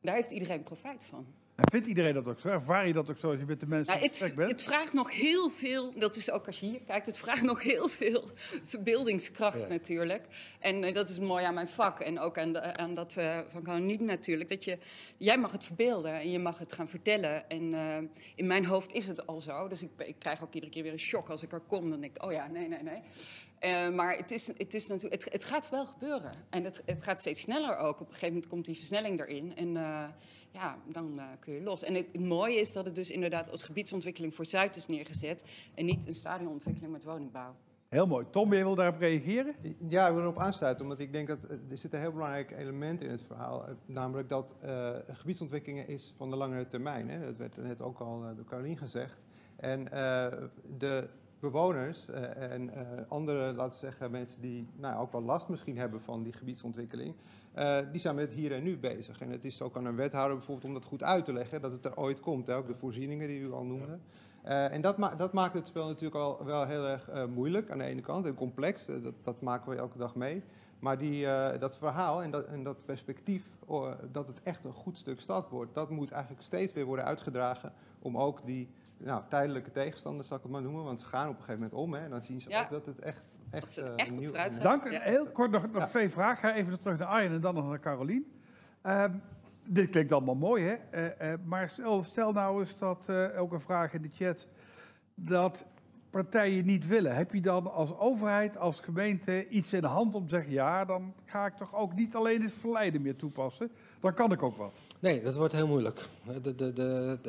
[0.00, 1.26] Daar heeft iedereen profijt van.
[1.60, 2.48] En vindt iedereen dat ook zo?
[2.48, 4.50] Ervaar je dat ook zo als je met de mensen nou, het, bent?
[4.50, 7.62] Het vraagt nog heel veel, dat is ook als je hier kijkt, het vraagt nog
[7.62, 8.30] heel veel
[8.64, 9.66] verbeeldingskracht ja.
[9.66, 10.24] natuurlijk.
[10.58, 13.38] En uh, dat is mooi aan mijn vak en ook aan, de, aan dat uh,
[13.62, 14.48] van niet natuurlijk.
[14.48, 14.78] Dat je,
[15.16, 17.48] jij mag het verbeelden en je mag het gaan vertellen.
[17.48, 17.96] En uh,
[18.34, 20.92] in mijn hoofd is het al zo, dus ik, ik krijg ook iedere keer weer
[20.92, 21.90] een shock als ik er kom.
[21.90, 23.02] Dan denk ik, oh ja, nee, nee, nee.
[23.60, 26.32] Uh, maar het, is, het, is natuurlijk, het, het gaat wel gebeuren.
[26.50, 28.00] En het, het gaat steeds sneller ook.
[28.00, 29.56] Op een gegeven moment komt die versnelling erin.
[29.56, 30.04] En uh,
[30.52, 31.82] ja, dan uh, kun je los.
[31.82, 35.44] En het, het, mooie is dat het dus inderdaad als gebiedsontwikkeling voor Zuid is neergezet.
[35.74, 37.54] En niet een stadionontwikkeling met woningbouw.
[37.88, 38.26] Heel mooi.
[38.30, 39.54] Tom, jij wil daarop reageren?
[39.88, 41.38] Ja, ik wil erop aansluiten, omdat ik denk dat
[41.70, 43.64] er zit een heel belangrijk element in het verhaal.
[43.86, 47.08] Namelijk dat uh, gebiedsontwikkelingen is van de langere termijn.
[47.08, 47.20] Hè.
[47.20, 49.20] Dat werd net ook al door Carolien gezegd.
[49.56, 49.84] En
[50.78, 51.08] de
[51.40, 52.70] bewoners en
[53.08, 57.14] andere, laten we zeggen, mensen die nou, ook wel last misschien hebben van die gebiedsontwikkeling,
[57.92, 59.20] die zijn met hier en nu bezig.
[59.20, 61.72] En het is ook aan een wethouder bijvoorbeeld om dat goed uit te leggen, dat
[61.72, 62.46] het er ooit komt.
[62.46, 62.56] Hè?
[62.56, 63.98] Ook de voorzieningen die u al noemde.
[64.42, 67.84] En dat, ma dat, maakt het spel natuurlijk al wel heel erg moeilijk aan de
[67.84, 68.86] ene kant en complex.
[68.86, 70.42] Dat, dat, maken we elke dag mee.
[70.78, 71.26] Maar die,
[71.58, 75.48] dat verhaal en dat, en dat perspectief, oh, dat het echt een goed stuk stad
[75.48, 78.68] wordt, dat moet eigenlijk steeds weer worden uitgedragen om ook die
[79.04, 81.78] nou, tijdelijke tegenstanders, zal ik het maar noemen, want ze gaan op een gegeven moment
[81.78, 81.94] om.
[81.94, 84.58] Hè, en dan zien ze ook dat het echt, echt, echt nieuw is.
[84.60, 84.90] Dank.
[84.90, 85.00] Ja.
[85.00, 85.86] Heel kort nog, nog ja.
[85.86, 86.54] twee vragen.
[86.54, 88.32] Even terug naar Arjen en dan nog naar Carolien.
[88.82, 89.22] Um,
[89.64, 90.76] dit klinkt allemaal mooi, hè?
[91.20, 94.46] Uh, uh, maar stel, stel, nou eens dat, uh, ook een vraag in de chat,
[95.14, 95.66] dat
[96.10, 97.16] partijen niet willen.
[97.16, 100.84] Heb je dan als overheid, als gemeente iets in de hand om te zeggen, ja,
[100.84, 103.70] dan ga ik toch ook niet alleen het verleiden meer toepassen.
[104.00, 104.72] Dan kan ik ook wat.
[104.98, 106.06] Nee, dat wordt heel moeilijk.
[106.42, 106.72] De, de,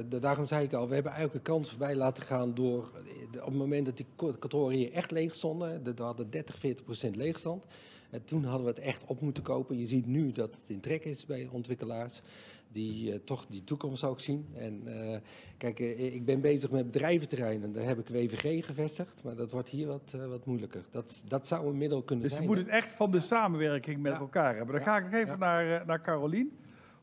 [0.09, 2.91] de, daarom zei ik al, we hebben een kans voorbij laten gaan door,
[3.35, 7.15] op het moment dat die kantoren hier echt leeg stonden, we hadden 30, 40 procent
[7.15, 7.63] leegstand.
[8.11, 9.79] En toen hadden we het echt op moeten kopen.
[9.79, 12.21] Je ziet nu dat het in trek is bij ontwikkelaars
[12.71, 14.47] die uh, toch die toekomst ook zien.
[14.55, 15.17] En uh,
[15.57, 17.73] kijk, uh, ik ben bezig met bedrijventerreinen.
[17.73, 20.85] Daar heb ik WVG gevestigd, maar dat wordt hier wat, wat moeilijker.
[20.91, 22.47] Dat, dat zou een middel kunnen dus zijn.
[22.47, 24.19] Dus je moet het echt van de samenwerking met ja.
[24.19, 24.75] elkaar hebben.
[24.75, 24.91] Dan ja.
[24.91, 25.37] ga ik nog even ja.
[25.37, 26.51] naar, naar Carolien.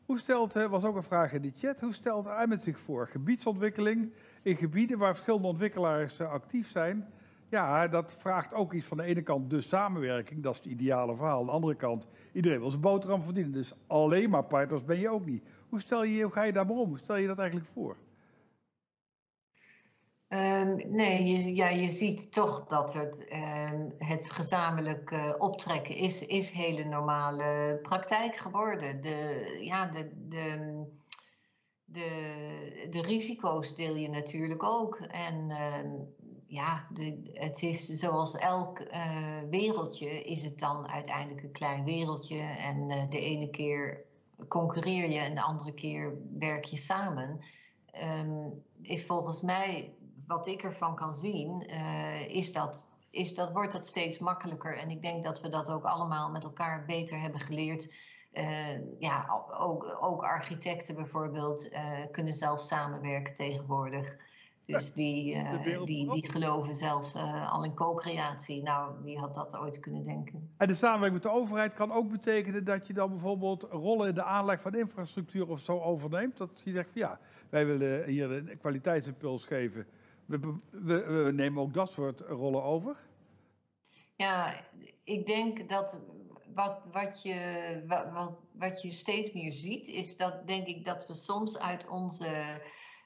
[0.05, 3.07] Hoe stelt, was ook een vraag in de chat, hoe stelt Aymet zich voor?
[3.07, 7.07] Gebiedsontwikkeling in gebieden waar verschillende ontwikkelaars actief zijn
[7.49, 11.15] ja, dat vraagt ook iets van de ene kant de samenwerking, dat is het ideale
[11.15, 11.39] verhaal.
[11.39, 15.09] Aan de andere kant, iedereen wil zijn boterham verdienen, dus alleen maar partners ben je
[15.09, 15.43] ook niet.
[15.69, 16.89] Hoe, stel je, hoe ga je daar maar om?
[16.89, 17.97] Hoe stel je dat eigenlijk voor?
[20.33, 23.27] Um, nee, je, ja, je ziet toch dat het,
[23.73, 29.01] um, het gezamenlijk uh, optrekken is, is hele normale praktijk geworden.
[29.01, 30.83] De, ja, de, de,
[31.85, 34.99] de, de risico's deel je natuurlijk ook.
[34.99, 35.91] En uh,
[36.49, 42.39] ja, de, het is zoals elk uh, wereldje, is het dan uiteindelijk een klein wereldje.
[42.39, 44.05] En uh, de ene keer
[44.47, 47.39] concurreer je en de andere keer werk je samen.
[48.21, 49.93] Um, is volgens mij,
[50.27, 52.87] wat ik ervan kan zien, uh, is dat.
[53.11, 54.77] Is dat, wordt dat steeds makkelijker.
[54.77, 57.93] En ik denk dat we dat ook allemaal met elkaar beter hebben geleerd.
[58.99, 61.69] ja, ook, ook architecten bijvoorbeeld
[62.11, 64.17] kunnen zelf samenwerken tegenwoordig.
[64.71, 68.63] Dus die, uh, die, die geloven zelfs uh, al in co-creatie.
[68.63, 70.49] Nou, wie had dat ooit kunnen denken?
[70.57, 74.15] En de samenwerking met de overheid kan ook betekenen dat je dan bijvoorbeeld rollen in
[74.15, 76.37] de aanleg van infrastructuur of zo overneemt.
[76.37, 79.85] Dat je zegt van ja, wij willen hier een kwaliteitsimpuls geven.
[80.25, 82.95] We, we, we nemen ook dat soort rollen over.
[84.15, 84.53] Ja,
[85.03, 85.99] ik denk dat
[86.53, 91.13] wat, wat, je, wat, wat je steeds meer ziet, is dat denk ik dat we
[91.13, 92.59] soms uit onze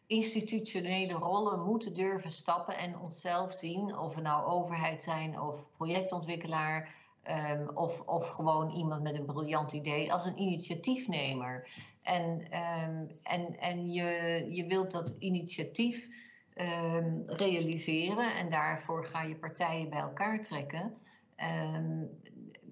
[0.08, 7.02] institutionele rollen moeten durven stappen en onszelf zien, of we nou overheid zijn of projectontwikkelaar.
[7.30, 11.70] Um, of, of gewoon iemand met een briljant idee als een initiatiefnemer.
[12.02, 12.48] En,
[12.84, 16.10] um, en, en je, je wilt dat initiatief
[16.56, 20.98] um, realiseren en daarvoor ga je partijen bij elkaar trekken.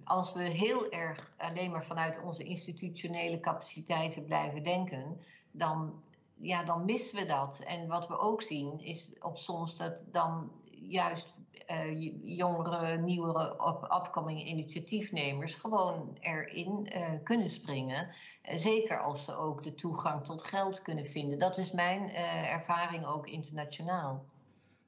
[0.03, 6.01] als we heel erg alleen maar vanuit onze institutionele capaciteiten blijven denken, dan
[6.41, 7.63] ja, dan missen we dat.
[7.65, 11.33] En wat we ook zien is op soms dat dan juist
[11.71, 13.55] uh, jongere, nieuwere,
[14.01, 18.07] upcoming initiatiefnemers gewoon erin uh, kunnen springen.
[18.07, 21.39] Uh, zeker als ze ook de toegang tot geld kunnen vinden.
[21.39, 22.09] Dat is mijn
[22.45, 24.25] ervaring ook internationaal.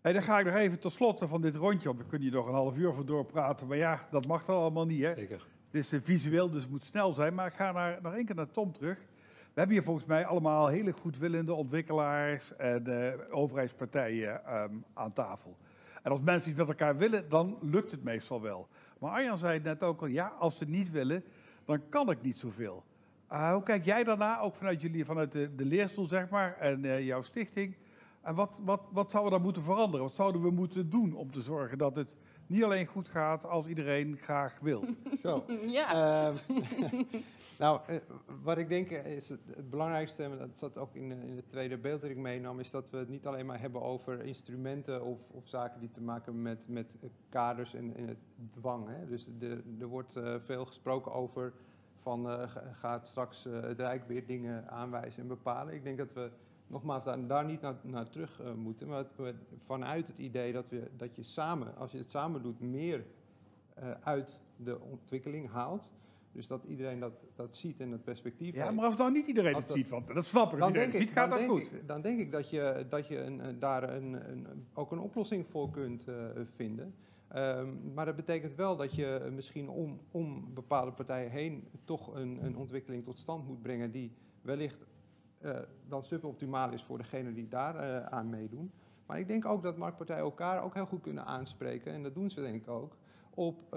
[0.02, 2.32] Hey, dan ga ik nog even tot slot van dit rondje, want dan kun je
[2.32, 3.68] nog een half uur voor doorpraten.
[3.68, 5.16] Maar ja, dat mag dan allemaal niet, hè?
[5.16, 5.48] Zeker.
[5.72, 7.34] Het is visueel, dus het moet snel zijn.
[7.34, 8.98] Maar ik ga naar, nog één keer naar Tom terug.
[9.54, 15.58] We hebben hier volgens mij allemaal hele goedwillende ontwikkelaars en uh, overheidspartijen um, aan tafel.
[16.02, 18.68] En als mensen iets met elkaar willen, dan lukt het meestal wel.
[19.00, 21.24] Maar Arjan zei net ook al, ja, als ze niet willen,
[21.66, 22.84] dan kan ik niet zoveel.
[23.32, 26.84] Uh, hoe kijk jij daarna, ook vanuit jullie, vanuit de, de leerstoel zeg maar, en
[26.84, 27.76] uh, jouw stichting?
[28.22, 30.06] En wat, wat, wat zouden we dan moeten veranderen?
[30.06, 32.16] Wat zouden we moeten doen om te zorgen dat het
[32.48, 34.84] niet alleen goed gaat als iedereen graag wil.
[35.24, 35.46] Zo.
[35.68, 36.30] ja.
[36.30, 36.36] Uh,
[37.60, 37.96] nou, uh,
[38.44, 41.78] wat ik denk is het, het, belangrijkste, en dat zat ook in, in het tweede
[41.78, 45.20] beeld dat ik meenam, is dat we het niet alleen maar hebben over instrumenten of,
[45.32, 46.98] of zaken die te maken hebben met, met
[47.30, 48.88] kaders en, en het dwang.
[48.88, 49.06] Hè.
[49.06, 51.54] Dus de, er wordt uh, veel gesproken over
[52.02, 55.74] van uh, gaat straks het Rijk weer dingen aanwijzen en bepalen.
[55.74, 56.32] Ik denk dat we
[56.74, 58.88] nogmaals, daar, daar niet naar, naar terug uh, moeten.
[58.88, 62.60] Maar het, vanuit het idee dat, we, dat je samen, als je het samen doet,
[62.60, 63.06] meer
[63.80, 65.92] uh, uit de ontwikkeling haalt.
[66.32, 69.56] Dus dat iedereen dat, dat ziet en het perspectief Ja, maar als nou niet iedereen
[69.56, 70.60] het ziet, want dat snap ik.
[70.60, 71.72] Als iedereen het ziet, gaat dat goed.
[71.86, 75.72] dan denk ik dat je, dat je een, daar een, een, ook een oplossing voor
[75.72, 76.16] kunt uh,
[76.56, 76.94] vinden.
[77.36, 82.46] Um, maar dat betekent wel dat je misschien om, om bepaalde partijen heen toch een,
[82.46, 84.86] een ontwikkeling tot stand moet brengen die wellicht
[85.88, 88.72] dan suboptimaal is voor degene die daar uh, aan meedoen.
[89.06, 92.30] Maar ik denk ook dat marktpartijen elkaar ook heel goed kunnen aanspreken, en dat doen
[92.30, 92.96] ze denk ik ook,
[93.30, 93.70] op uh,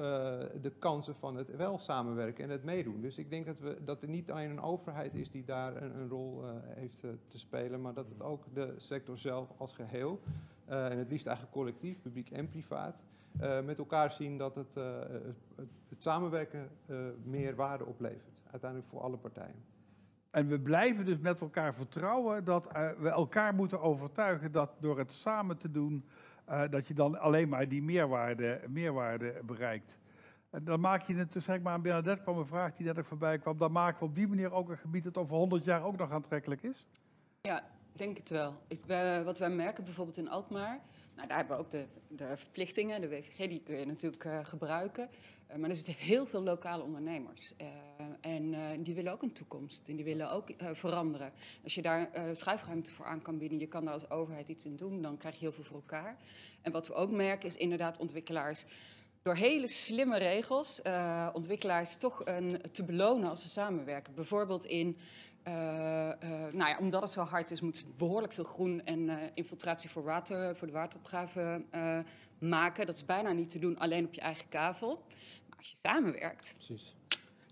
[0.63, 3.01] de kansen van het wel samenwerken en het meedoen.
[3.01, 5.97] Dus ik denk dat, we, dat er niet alleen een overheid is die daar een,
[5.97, 10.21] een rol heeft te spelen, maar dat het ook de sector zelf als geheel,
[10.65, 13.03] en het liefst eigenlijk collectief, publiek en privaat,
[13.65, 14.75] met elkaar zien dat het,
[15.55, 16.69] het, het samenwerken
[17.23, 19.76] meer waarde oplevert, uiteindelijk voor alle partijen.
[20.37, 24.99] En we blijven dus met elkaar vertrouwen dat uh, we elkaar moeten overtuigen dat door
[24.99, 26.05] het samen te doen,
[26.49, 29.99] uh, dat je dan alleen maar die meerwaarde, meerwaarde bereikt.
[30.51, 33.05] En dan maak je het, zeg maar, aan Bernadette kwam een vraag die net ook
[33.05, 35.85] voorbij kwam, dan maken we op die manier ook een gebied dat over 100 jaar
[35.85, 36.87] ook nog aantrekkelijk is?
[37.41, 38.55] Ja, denk het wel.
[38.69, 40.81] Ik, uh, wat wij merken bijvoorbeeld in Alkmaar,
[41.17, 44.39] nou, daar hebben we ook de, de verplichtingen, de WVG, die kun je natuurlijk uh,
[44.43, 45.09] gebruiken.
[45.51, 47.53] Uh, maar er zitten heel veel lokale ondernemers.
[47.61, 47.67] Uh,
[48.21, 49.89] en die willen ook een toekomst.
[49.89, 51.33] En die willen ook veranderen.
[51.63, 54.77] Als je daar schuifruimte voor aan kan bieden, je kan daar als overheid iets in
[54.77, 56.17] doen, dan krijg je heel veel voor elkaar.
[56.63, 58.65] En wat we ook merken is inderdaad ontwikkelaars
[59.23, 60.83] door hele slimme regels
[61.33, 64.15] ontwikkelaars toch een, te belonen als ze samenwerken.
[64.15, 64.97] Bijvoorbeeld in
[66.53, 69.91] nou ja, omdat het zo hard is, moet ze behoorlijk veel groen en uh, infiltratie
[69.91, 71.65] voor, water, voor de wateropgave
[72.39, 72.87] maken.
[72.87, 75.05] Dat is bijna niet te doen alleen op je eigen kavel.
[75.49, 76.95] Maar als je samenwerkt, Precies.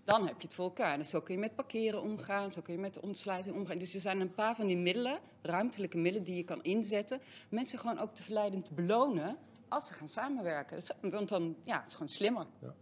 [0.03, 0.99] dan heb je het voor elkaar.
[0.99, 3.77] En zo kun je met parkeren omgaan, zo kun je met de ontsluiting omgaan.
[3.77, 7.21] Dus er zijn een paar van die middelen, ruimtelijke middelen, die je kan inzetten.
[7.49, 10.81] Mensen gewoon ook te verleiden te belonen als ze gaan samenwerken.
[11.01, 12.45] Want dan ja, het is gewoon slimmer.
[12.61, 12.73] Ja.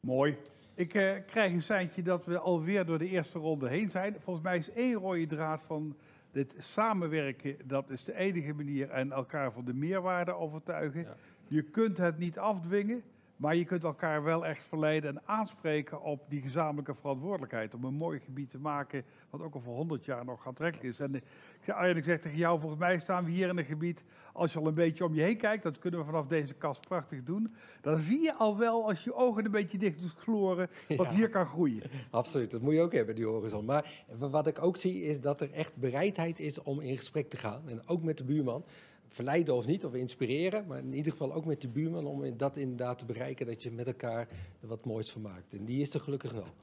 [0.00, 0.36] Mooi.
[0.80, 4.16] Ik uh, krijg een seintje dat we alweer door de eerste ronde heen zijn.
[4.20, 5.96] Volgens mij is één rode draad van
[6.32, 11.02] dit samenwerken, dat is de enige manier en elkaar van de meerwaarde overtuigen.
[11.02, 11.14] Ja.
[11.48, 13.02] Je kunt het niet afdwingen,
[13.40, 17.74] maar je kunt elkaar wel echt verleiden en aanspreken op die gezamenlijke verantwoordelijkheid.
[17.74, 21.00] Om een mooi gebied te maken, wat ook al voor 100 jaar nog aantrekkelijk is.
[21.00, 24.04] En ik, Arjen, ik zeg tegen jou, volgens mij staan we hier in een gebied,
[24.32, 26.80] als je al een beetje om je heen kijkt, dat kunnen we vanaf deze kast
[26.80, 27.54] prachtig doen.
[27.80, 31.14] Dan zie je al wel, als je ogen een beetje dicht doet gloren, wat ja,
[31.14, 31.82] hier kan groeien.
[32.10, 33.64] Absoluut, dat moet je ook hebben, die horizon.
[33.64, 37.36] Maar wat ik ook zie, is dat er echt bereidheid is om in gesprek te
[37.36, 37.68] gaan.
[37.68, 38.64] En ook met de buurman
[39.10, 40.66] verleiden of niet, of inspireren.
[40.66, 43.70] Maar in ieder geval ook met die buurman om dat inderdaad te bereiken, dat je
[43.70, 44.28] met elkaar
[44.60, 45.54] er wat moois van maakt.
[45.54, 46.54] En die is er gelukkig wel.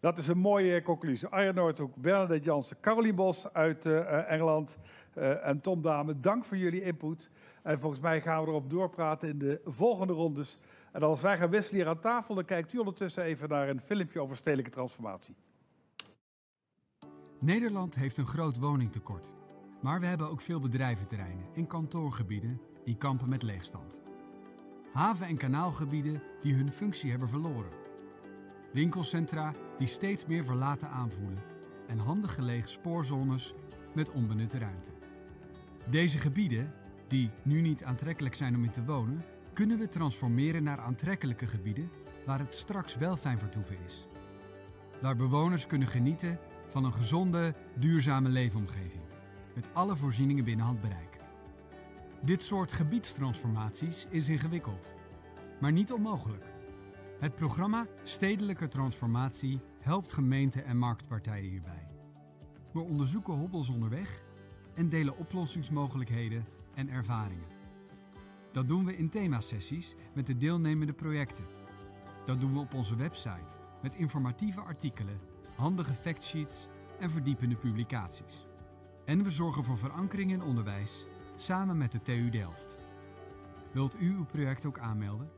[0.00, 1.28] Dat is een mooie conclusie.
[1.28, 4.76] Arjen Noordhoek, Bernadette Jansen, Caroline Bos uit uh, Engeland
[5.18, 7.30] uh, en Tom Dame, dank voor jullie input.
[7.62, 10.58] En volgens mij gaan we erop doorpraten in de volgende rondes.
[10.92, 13.80] En als wij gaan wisselen hier aan tafel, dan kijkt u ondertussen even naar een
[13.80, 15.34] filmpje over stedelijke transformatie.
[17.38, 19.32] Nederland heeft een groot woningtekort.
[19.82, 24.00] Maar we hebben ook veel bedrijventerreinen en kantoorgebieden die kampen met leegstand.
[24.92, 27.70] Haven- en kanaalgebieden die hun functie hebben verloren.
[28.72, 31.42] Winkelcentra die steeds meer verlaten aanvoelen.
[31.86, 33.54] En handig gelegen spoorzones
[33.94, 34.90] met onbenutte ruimte.
[35.90, 36.72] Deze gebieden,
[37.08, 41.90] die nu niet aantrekkelijk zijn om in te wonen, kunnen we transformeren naar aantrekkelijke gebieden
[42.26, 44.06] waar het straks wel fijn vertoeven is.
[45.00, 49.11] Waar bewoners kunnen genieten van een gezonde, duurzame leefomgeving
[49.54, 51.20] met alle voorzieningen binnen handbereik.
[52.22, 54.92] Dit soort gebiedstransformaties is ingewikkeld,
[55.60, 56.44] maar niet onmogelijk.
[57.18, 61.88] Het programma Stedelijke Transformatie helpt gemeenten en marktpartijen hierbij.
[62.72, 64.22] We onderzoeken hobbels onderweg
[64.74, 67.48] en delen oplossingsmogelijkheden en ervaringen.
[68.52, 71.44] Dat doen we in themasessies met de deelnemende projecten.
[72.24, 75.20] Dat doen we op onze website met informatieve artikelen,
[75.54, 76.66] handige factsheets
[76.98, 78.46] en verdiepende publicaties.
[79.04, 82.78] En we zorgen voor verankering in onderwijs samen met de TU Delft.
[83.72, 85.30] Wilt u uw project ook aanmelden?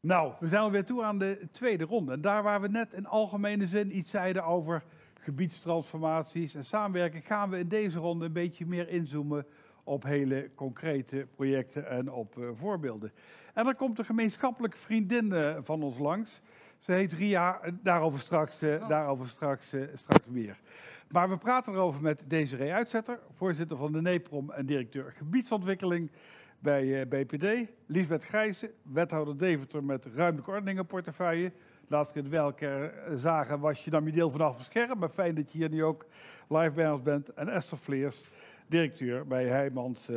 [0.00, 2.12] Nou, we zijn alweer toe aan de tweede ronde.
[2.12, 7.50] En daar waar we net in algemene zin iets zeiden over gebiedstransformaties en samenwerking, gaan
[7.50, 9.46] we in deze ronde een beetje meer inzoomen
[9.84, 13.12] op hele concrete projecten en op uh, voorbeelden.
[13.52, 16.40] En dan komt een gemeenschappelijke vriendin uh, van ons langs.
[16.78, 18.88] Ze heet Ria, daarover straks, uh, oh.
[18.88, 20.60] daarover straks, straks meer.
[21.08, 26.10] Maar we praten erover met Desiree Uitzetter, voorzitter van de NEPROM en directeur gebiedsontwikkeling
[26.58, 27.70] bij BPD.
[27.86, 31.52] Liesbeth Grijzen, wethouder Deventer met ruimtelijke ordeningenportefeuille.
[31.88, 35.52] Laatst keer welke zagen was je dan je deel vanaf het scherm, maar fijn dat
[35.52, 36.06] je hier nu ook
[36.48, 37.28] live bij ons bent.
[37.28, 38.24] En Esther Vleers,
[38.66, 40.10] directeur bij Heijmans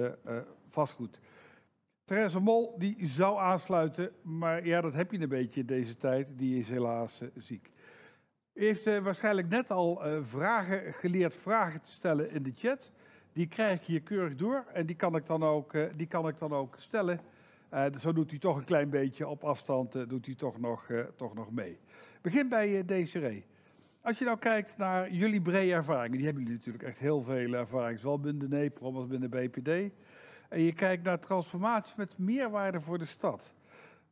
[0.70, 1.20] Vastgoed.
[2.06, 6.28] Therese Mol die zou aansluiten, maar ja, dat heb je een beetje in deze tijd.
[6.36, 7.72] Die is helaas ziek.
[8.54, 12.92] U heeft waarschijnlijk net al vragen geleerd vragen te stellen in de chat.
[13.34, 16.38] Die krijg ik hier keurig door en die kan ik dan ook, die kan ik
[16.38, 17.20] dan ook stellen.
[18.00, 21.52] Zo doet u toch een klein beetje op afstand, doet u toch nog, toch nog
[21.52, 21.80] mee.
[22.22, 23.46] Begin bij Desiree.
[24.02, 27.54] Als je nou kijkt naar jullie brede ervaringen, die hebben jullie natuurlijk echt heel veel
[27.54, 29.94] ervaring, zowel binnen de NEPROM als binnen BPD.
[30.56, 33.54] En je kijkt naar transformaties met meerwaarde voor de stad.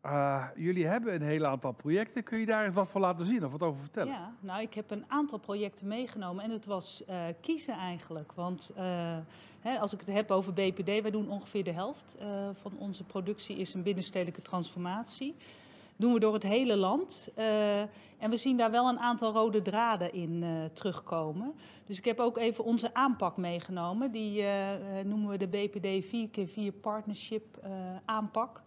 [0.06, 2.24] Uh, jullie hebben een heel aantal projecten.
[2.24, 4.14] Kun je daar eens wat voor laten zien of wat over vertellen?
[4.14, 8.32] Ja, nou, ik heb een aantal projecten meegenomen en het was uh, kiezen eigenlijk.
[8.32, 9.18] Want uh,
[9.60, 12.16] hè, als ik het heb over BPD, wij doen ongeveer de helft
[12.54, 15.36] van onze productie is een binnenstedelijke transformatie.
[15.96, 17.30] Doen we door het hele land.
[18.18, 21.54] en we zien daar wel een aantal rode draden in terugkomen.
[21.86, 24.12] Dus ik heb ook even onze aanpak meegenomen.
[24.12, 24.46] Die
[25.04, 27.60] noemen we de BPD 4x4 Partnership
[28.06, 28.62] aanpak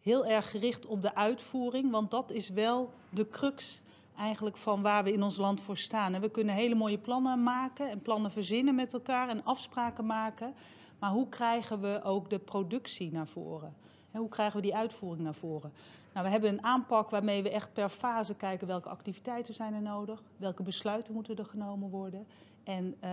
[0.00, 3.82] heel erg gericht op de uitvoering, want dat is wel de crux
[4.16, 6.20] eigenlijk van waar we in ons land voor staan.
[6.20, 10.54] We kunnen hele mooie plannen maken en plannen verzinnen met elkaar en afspraken maken.
[10.98, 13.74] Maar hoe krijgen we ook de productie naar voren?
[14.18, 15.72] Hoe krijgen we die uitvoering naar voren?
[16.12, 19.82] Nou, we hebben een aanpak waarmee we echt per fase kijken welke activiteiten zijn er
[19.82, 22.26] nodig, welke besluiten moeten er genomen worden
[22.64, 23.10] en uh,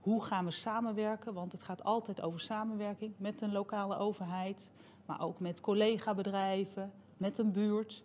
[0.00, 4.68] hoe gaan we samenwerken, want het gaat altijd over samenwerking met een lokale overheid,
[5.06, 8.02] maar ook met collega-bedrijven, met een buurt.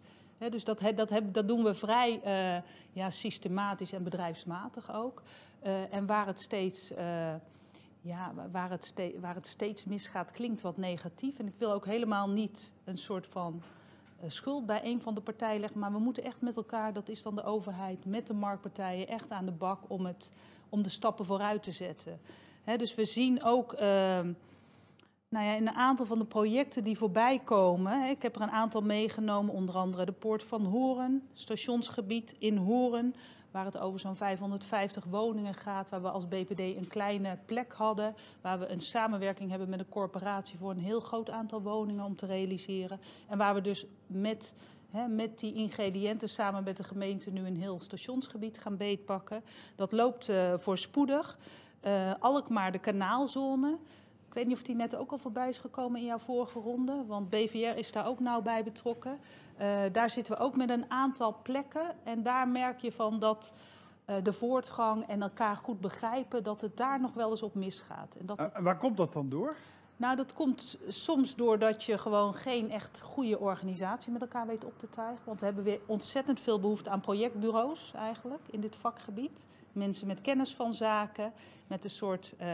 [0.49, 2.61] Dus dat, dat, dat, doen we vrij uh,
[2.93, 5.23] ja, systematisch en bedrijfsmatig ook.
[5.63, 6.93] Uh, en waar het steeds.
[8.01, 11.39] Ja, waar het, steeds, waar het steeds misgaat, klinkt wat negatief.
[11.39, 13.61] En ik wil ook helemaal niet een soort van
[14.27, 15.79] schuld bij een van de partijen leggen.
[15.79, 19.29] Maar we moeten echt met elkaar, dat is dan de overheid, met de marktpartijen, echt
[19.29, 20.31] aan de bak om, het,
[20.69, 22.19] om de stappen vooruit te zetten.
[22.77, 23.73] Dus we zien ook.
[23.73, 24.33] Ehm,
[25.29, 28.51] nou ja, in een aantal van de projecten die voorbij komen, ik heb er een
[28.51, 33.15] aantal meegenomen, onder andere de Poort van Horen, stationsgebied in Horen,
[33.51, 38.15] waar het over zo'n 550 woningen gaat, waar we als BPD een kleine plek hadden,
[38.41, 42.15] waar we een samenwerking hebben met een corporatie voor een heel groot aantal woningen om
[42.15, 42.99] te realiseren.
[43.27, 44.53] En waar we dus met,
[44.89, 49.43] hè, met die ingrediënten samen met de gemeente nu een heel stationsgebied gaan beetpakken.
[49.75, 51.37] Dat loopt uh, voorspoedig.
[51.85, 53.77] Uh, Alkmaar, de kanaalzone.
[54.29, 57.03] Ik weet niet of die net ook al voorbij is gekomen in jouw vorige ronde,
[57.07, 59.19] want BVR is daar ook nauw bij betrokken.
[59.61, 63.53] Uh, daar zitten we ook met een aantal plekken en daar merk je van dat
[64.09, 68.15] uh, de voortgang en elkaar goed begrijpen, dat het daar nog wel eens op misgaat.
[68.19, 68.39] En dat...
[68.39, 69.55] Uh, waar komt dat dan door?
[69.97, 74.79] Nou, dat komt soms doordat je gewoon geen echt goede organisatie met elkaar weet op
[74.79, 75.25] te tuigen.
[75.25, 79.39] Want we hebben weer ontzettend veel behoefte aan projectbureaus eigenlijk in dit vakgebied.
[79.71, 81.33] Mensen met kennis van zaken,
[81.67, 82.47] met een soort uh,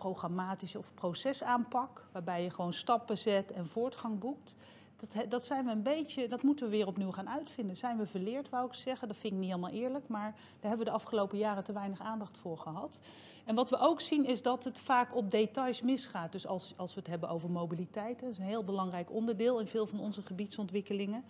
[0.00, 4.54] programmatische of procesaanpak, waarbij je gewoon stappen zet en voortgang boekt.
[4.96, 7.76] Dat, dat, zijn we een beetje, dat moeten we weer opnieuw gaan uitvinden.
[7.76, 9.08] Zijn we verleerd, wou ik zeggen.
[9.08, 12.00] Dat vind ik niet helemaal eerlijk, maar daar hebben we de afgelopen jaren te weinig
[12.00, 13.00] aandacht voor gehad.
[13.44, 16.32] En wat we ook zien is dat het vaak op details misgaat.
[16.32, 19.66] Dus als, als we het hebben over mobiliteit, dat is een heel belangrijk onderdeel in
[19.66, 21.24] veel van onze gebiedsontwikkelingen.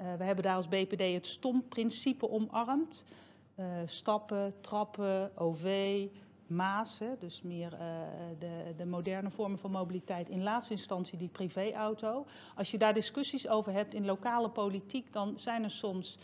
[0.00, 3.04] Uh, we hebben daar als BPD het STOM-principe omarmd.
[3.56, 6.06] Uh, stappen, trappen, OV,
[6.48, 7.78] Maas, hè, dus meer uh,
[8.38, 12.26] de, de, moderne vormen van mobiliteit, in laatste instantie die privéauto.
[12.54, 16.18] Als je daar discussies over hebt in lokale politiek, dan zijn er soms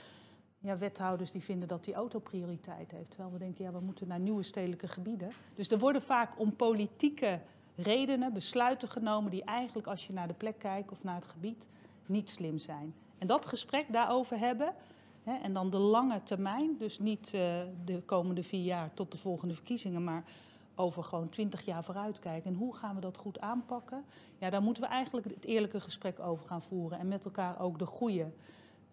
[0.59, 3.11] ja, wethouders die vinden dat die auto prioriteit heeft.
[3.11, 5.33] Terwijl we denken, ja, we moeten naar nieuwe stedelijke gebieden.
[5.55, 7.41] Dus er worden vaak om politieke
[7.77, 11.67] redenen besluiten genomen die eigenlijk, als je naar de plek kijkt of naar het gebied,
[12.07, 12.95] niet slim zijn.
[13.19, 14.75] En dat gesprek daarover hebben,
[15.25, 17.41] en dan de lange termijn, dus niet uh,
[17.85, 20.25] de komende vier jaar tot de volgende verkiezingen, maar
[20.75, 22.51] over gewoon twintig jaar vooruitkijken.
[22.51, 24.05] En hoe gaan we dat goed aanpakken?
[24.39, 27.79] Ja, daar moeten we eigenlijk het eerlijke gesprek over gaan voeren en met elkaar ook
[27.79, 28.33] de goede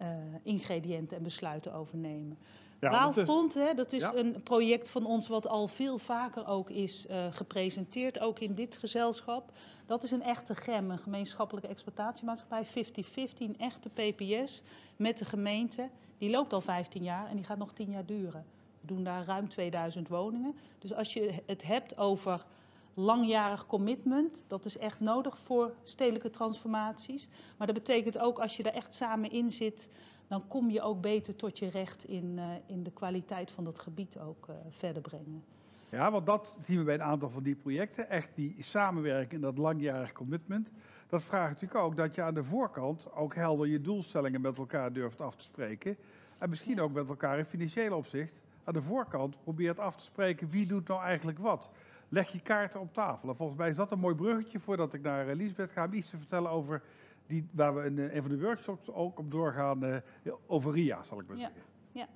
[0.02, 0.08] uh,
[0.42, 2.38] ingrediënten en besluiten overnemen.
[2.80, 4.14] Ja, Waalfront, hè, dat is ja.
[4.14, 8.76] een project van ons wat al veel vaker ook is uh, gepresenteerd, ook in dit
[8.76, 9.52] gezelschap.
[9.86, 12.70] Dat is een echte GEM, een gemeenschappelijke exploitatiemaatschappij, 50-50,
[13.38, 14.62] een echte PPS
[14.96, 15.88] met de gemeente.
[16.22, 18.44] Die loopt al 15 jaar en die gaat nog 10 jaar duren.
[18.80, 20.54] We doen daar ruim 2000 woningen.
[20.78, 22.44] Dus als je het hebt over
[22.94, 27.28] langjarig commitment, dat is echt nodig voor stedelijke transformaties.
[27.56, 29.88] Maar dat betekent ook als je er echt samen in zit,
[30.28, 33.78] dan kom je ook beter tot je recht in, uh, in de kwaliteit van dat
[33.78, 35.44] gebied ook uh, verder brengen.
[35.88, 38.10] Ja, want dat zien we bij een aantal van die projecten.
[38.10, 40.70] Echt die samenwerking en dat langjarig commitment.
[41.12, 44.92] Dat vraagt natuurlijk ook dat je aan de voorkant ook helder je doelstellingen met elkaar
[44.92, 45.96] durft af te spreken.
[46.42, 48.32] En misschien ook met elkaar in financieel opzicht
[48.64, 51.70] aan de voorkant probeert af te spreken wie doet nou eigenlijk wat.
[52.08, 53.28] leg je kaarten op tafel.
[53.28, 56.10] En volgens mij is dat een mooi bruggetje voordat ik naar Lisbeth ga om iets
[56.10, 56.82] te vertellen over
[57.26, 60.02] die, waar we in een van de workshops ook op doorgaan,
[60.46, 61.62] over RIA, zal ik maar zeggen.
[61.92, 62.06] Ja.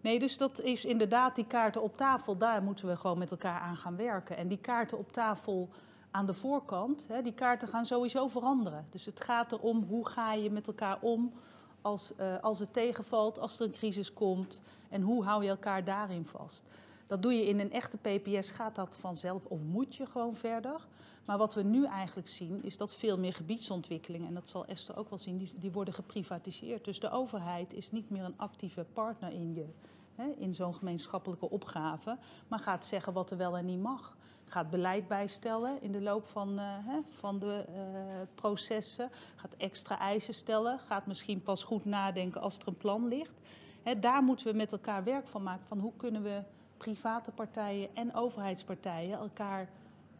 [0.00, 3.60] Nee, dus dat is inderdaad die kaarten op tafel, daar moeten we gewoon met elkaar
[3.60, 4.36] aan gaan werken.
[4.36, 5.68] En die kaarten op tafel
[6.10, 8.86] aan de voorkant, hè, die kaarten gaan sowieso veranderen.
[8.90, 11.32] Dus het gaat erom hoe ga je met elkaar om
[11.84, 15.84] als, uh, als het tegenvalt, als er een crisis komt en hoe hou je elkaar
[15.84, 16.64] daarin vast.
[17.06, 20.86] Dat doe je in een echte PPS, gaat dat vanzelf of moet je gewoon verder.
[21.24, 24.96] Maar wat we nu eigenlijk zien is dat veel meer gebiedsontwikkelingen, en dat zal Esther
[24.96, 26.84] ook wel zien, die, die worden geprivatiseerd.
[26.84, 29.66] Dus de overheid is niet meer een actieve partner in je,
[30.14, 32.18] hè, in zo'n gemeenschappelijke opgave,
[32.48, 34.16] maar gaat zeggen wat er wel en niet mag.
[34.44, 37.76] Gaat beleid bijstellen in de loop van, uh, hè, van de uh,
[38.34, 43.40] processen, gaat extra eisen stellen, gaat misschien pas goed nadenken als er een plan ligt.
[43.82, 46.42] Hè, daar moeten we met elkaar werk van maken, van hoe kunnen we
[46.76, 49.68] private partijen en overheidspartijen elkaar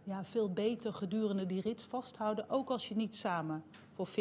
[0.05, 4.13] ja, veel beter gedurende die rit vasthouden, ook als je niet samen voor 50-50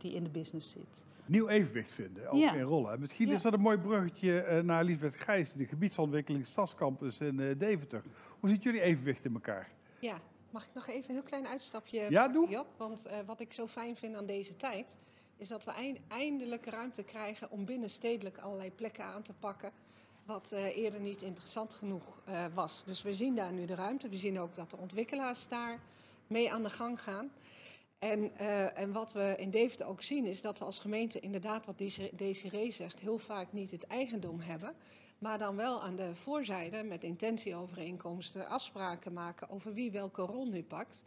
[0.00, 1.04] in de business zit.
[1.26, 3.00] Nieuw evenwicht vinden, ook in rollen.
[3.00, 7.58] Misschien is dat een mooi bruggetje uh, naar Lisbeth Gijs, de gebiedsontwikkeling Stadscampus in uh,
[7.58, 8.02] Deventer.
[8.40, 9.70] Hoe ziet jullie evenwicht in elkaar?
[9.98, 10.20] Ja,
[10.50, 12.48] mag ik nog even een heel klein uitstapje ja, doe.
[12.48, 12.66] Job?
[12.76, 14.96] Want uh, wat ik zo fijn vind aan deze tijd,
[15.36, 19.72] is dat we eindelijk ruimte krijgen om binnenstedelijk allerlei plekken aan te pakken
[20.26, 22.84] wat uh, eerder niet interessant genoeg uh, was.
[22.84, 24.08] Dus we zien daar nu de ruimte.
[24.08, 25.80] We zien ook dat de ontwikkelaars daar
[26.26, 27.30] mee aan de gang gaan.
[27.98, 31.66] En, uh, en wat we in Deventer ook zien is dat we als gemeente inderdaad,
[31.66, 31.78] wat
[32.12, 34.74] Desiree zegt, heel vaak niet het eigendom hebben.
[35.18, 40.62] Maar dan wel aan de voorzijde met intentieovereenkomsten afspraken maken over wie welke rol nu
[40.62, 41.02] pakt.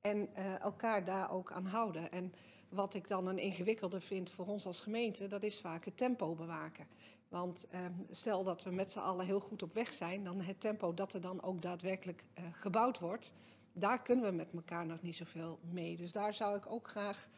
[0.00, 2.12] En elkaar daar ook aan houden.
[2.12, 2.32] En
[2.68, 6.34] wat ik dan een ingewikkelde vind voor ons als gemeente, dat is vaak het tempo
[6.34, 6.86] bewaken.
[7.34, 7.80] Want eh,
[8.10, 11.12] stel dat we met z'n allen heel goed op weg zijn, dan het tempo dat
[11.12, 13.32] er dan ook daadwerkelijk eh, gebouwd wordt,
[13.72, 15.96] daar kunnen we met elkaar nog niet zoveel mee.
[15.96, 17.28] Dus daar zou ik ook graag,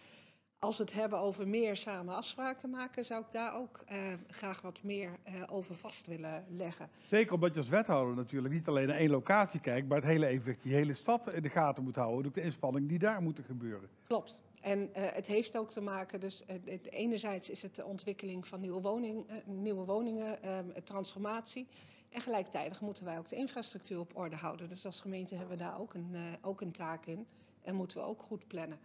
[0.58, 3.98] als we het hebben over meer samen afspraken maken, zou ik daar ook eh,
[4.28, 6.90] graag wat meer eh, over vast willen leggen.
[7.06, 10.26] Zeker omdat je als wethouder natuurlijk niet alleen naar één locatie kijkt, maar het hele
[10.26, 12.26] evenwicht, die hele stad in de gaten moet houden.
[12.26, 13.88] Ook de inspanningen die daar moeten gebeuren.
[14.06, 14.42] Klopt.
[14.60, 16.44] En uh, het heeft ook te maken, dus
[16.90, 21.66] enerzijds is het de ontwikkeling van nieuwe, woning, nieuwe woningen, um, transformatie.
[22.10, 24.68] En gelijktijdig moeten wij ook de infrastructuur op orde houden.
[24.68, 27.26] Dus als gemeente hebben we daar ook een, ook een taak in
[27.62, 28.78] en moeten we ook goed plannen.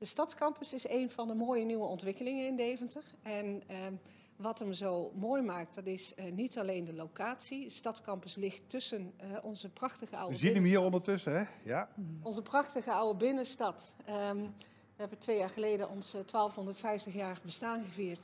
[0.00, 3.04] De Stadscampus is een van de mooie nieuwe ontwikkelingen in Deventer.
[3.22, 3.94] En ehm,
[4.36, 7.64] wat hem zo mooi maakt, dat is niet alleen de locatie.
[7.64, 11.44] De Stadscampus ligt tussen onze prachtige oude We zien hem hier ondertussen, hè?
[11.64, 11.88] Ja.
[12.22, 13.96] Onze prachtige oude binnenstad.
[14.08, 14.54] Um,
[15.00, 18.20] we hebben twee jaar geleden ons 1250-jarig eh, bestaan gevierd.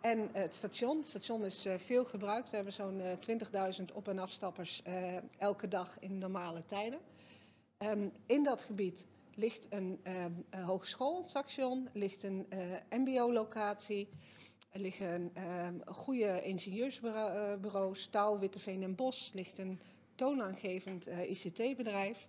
[0.00, 0.96] En het station.
[0.96, 2.50] Het station is uh, veel gebruikt.
[2.50, 4.82] We hebben zo'n uh, 20.000 op- en afstappers
[5.38, 6.98] elke dag in normale tijden.
[7.78, 9.06] Um, in dat gebied
[9.36, 12.46] ligt een, um, een hogeschoolstation, ligt een
[12.90, 14.08] mbo-locatie,
[14.70, 15.32] er liggen
[15.66, 19.80] um, goede ingenieursbureaus, Touw, Witteveen en Bos, ligt een
[20.14, 22.26] toonaangevend ICT-bedrijf.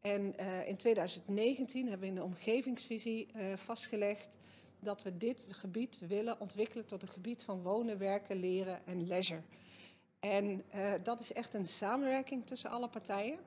[0.00, 0.36] En
[0.66, 4.38] in 2019 hebben we in de omgevingsvisie vastgelegd
[4.80, 9.42] dat we dit gebied willen ontwikkelen tot een gebied van wonen, werken, leren en leisure.
[10.20, 10.64] En
[11.02, 13.38] dat is echt een samenwerking tussen alle partijen.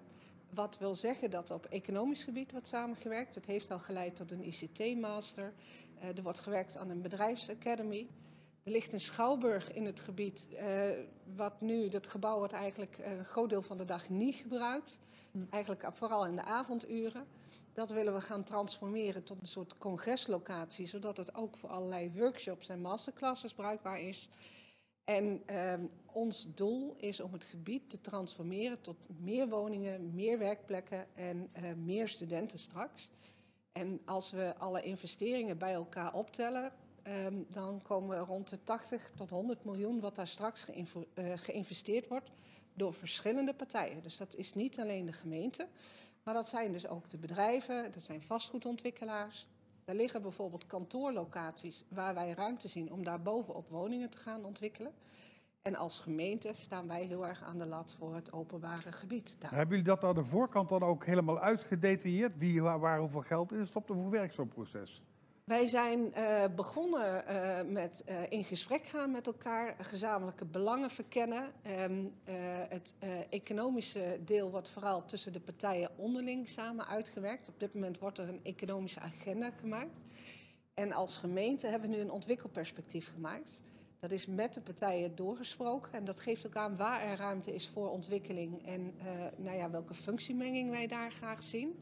[0.53, 3.35] Wat wil zeggen dat op economisch gebied wordt samengewerkt.
[3.35, 5.53] Het heeft al geleid tot een ICT-master.
[5.99, 8.07] er wordt gewerkt aan een bedrijfsacademy.
[8.63, 10.45] Er ligt een schouwburg in het gebied,
[11.35, 14.99] wat nu, dat gebouw wordt eigenlijk een groot deel van de dag niet gebruikt.
[15.49, 17.27] Eigenlijk vooral in de avonduren.
[17.73, 22.69] Dat willen we gaan transformeren tot een soort congreslocatie, zodat het ook voor allerlei workshops
[22.69, 24.29] en masterclasses bruikbaar is.
[25.03, 25.73] En eh,
[26.11, 31.73] ons doel is om het gebied te transformeren tot meer woningen, meer werkplekken en uh,
[31.73, 33.09] meer studenten straks.
[33.71, 36.71] En als we alle investeringen bij elkaar optellen,
[37.07, 40.85] um, dan komen we rond de 80 tot 100 miljoen wat daar straks uh,
[41.35, 42.31] geïnvesteerd wordt
[42.73, 44.03] door verschillende partijen.
[44.03, 45.67] Dus dat is niet alleen de gemeente,
[46.23, 49.47] maar dat zijn dus ook de bedrijven, dat zijn vastgoedontwikkelaars.
[49.91, 54.91] Er liggen bijvoorbeeld kantoorlocaties waar wij ruimte zien om daar bovenop woningen te gaan ontwikkelen.
[55.61, 59.35] En als gemeente staan wij heel erg aan de lat voor het openbare gebied.
[59.39, 59.51] Daar.
[59.51, 62.37] Hebben jullie dat aan de voorkant dan ook helemaal uitgedetailleerd?
[62.37, 65.03] Wie, waar, hoeveel geld in stopt of hoe proces?
[65.51, 71.51] Wij zijn uh, begonnen uh, met uh, in gesprek gaan met elkaar, gezamenlijke belangen verkennen.
[71.67, 72.13] Um,
[72.69, 72.95] het
[73.29, 77.49] economische deel wordt vooral tussen de partijen onderling samen uitgewerkt.
[77.49, 80.05] Op dit moment wordt er een economische agenda gemaakt.
[80.73, 83.61] En als gemeente hebben we nu een ontwikkelperspectief gemaakt.
[83.99, 87.69] Dat is met de partijen doorgesproken en dat geeft ook aan waar er ruimte is
[87.69, 88.93] voor ontwikkeling en
[89.37, 91.79] nou ja, welke functiemenging wij daar graag zien.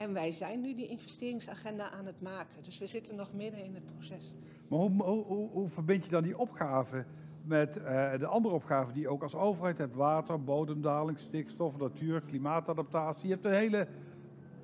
[0.00, 2.62] En wij zijn nu die investeringsagenda aan het maken.
[2.62, 4.34] Dus we zitten nog midden in het proces.
[4.68, 7.04] Maar hoe, hoe, hoe verbind je dan die opgave
[7.44, 9.94] met uh, de andere opgaven die je ook als overheid hebt?
[9.94, 13.28] Water, bodemdaling, stikstof, natuur, klimaatadaptatie.
[13.28, 13.86] Je hebt een hele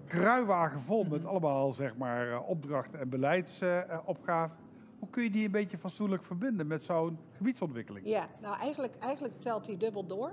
[0.07, 1.30] kruiwagen vol met mhm.
[1.30, 4.57] allemaal zeg maar, uh, opdrachten en beleidsopgaven.
[4.99, 8.07] Hoe kun je die een beetje fatsoenlijk verbinden met zo'n gebiedsontwikkeling?
[8.07, 10.32] Ja, nou eigenlijk, eigenlijk telt die dubbel door.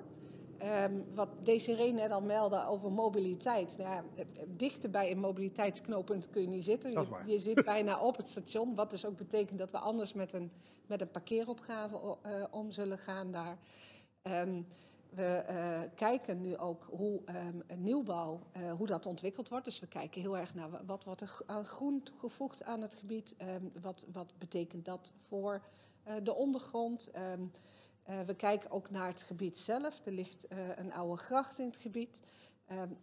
[0.61, 3.77] Um, wat Desiree net al meldde over mobiliteit.
[3.77, 6.91] Nou ja, dichter bij een mobiliteitsknooppunt kun je niet zitten.
[6.91, 8.75] Je, je, zit bijna op het station.
[8.75, 10.51] Wat dus ook betekent dat we anders met een,
[10.87, 13.57] met een parkeeropgave uh, om zullen gaan daar.
[14.23, 14.65] Um,
[15.09, 19.65] we uh, kijken nu ook hoe um, nieuwbouw, uh, hoe dat ontwikkeld wordt.
[19.65, 23.35] Dus we kijken heel erg naar wat wordt er aan groen toegevoegd aan het gebied.
[23.81, 25.61] Wat, wat betekent dat voor
[26.23, 27.11] de ondergrond?
[28.09, 30.05] Um, we kijken ook naar het gebied zelf.
[30.05, 30.45] Er ligt
[30.75, 32.23] een oude gracht in het gebied.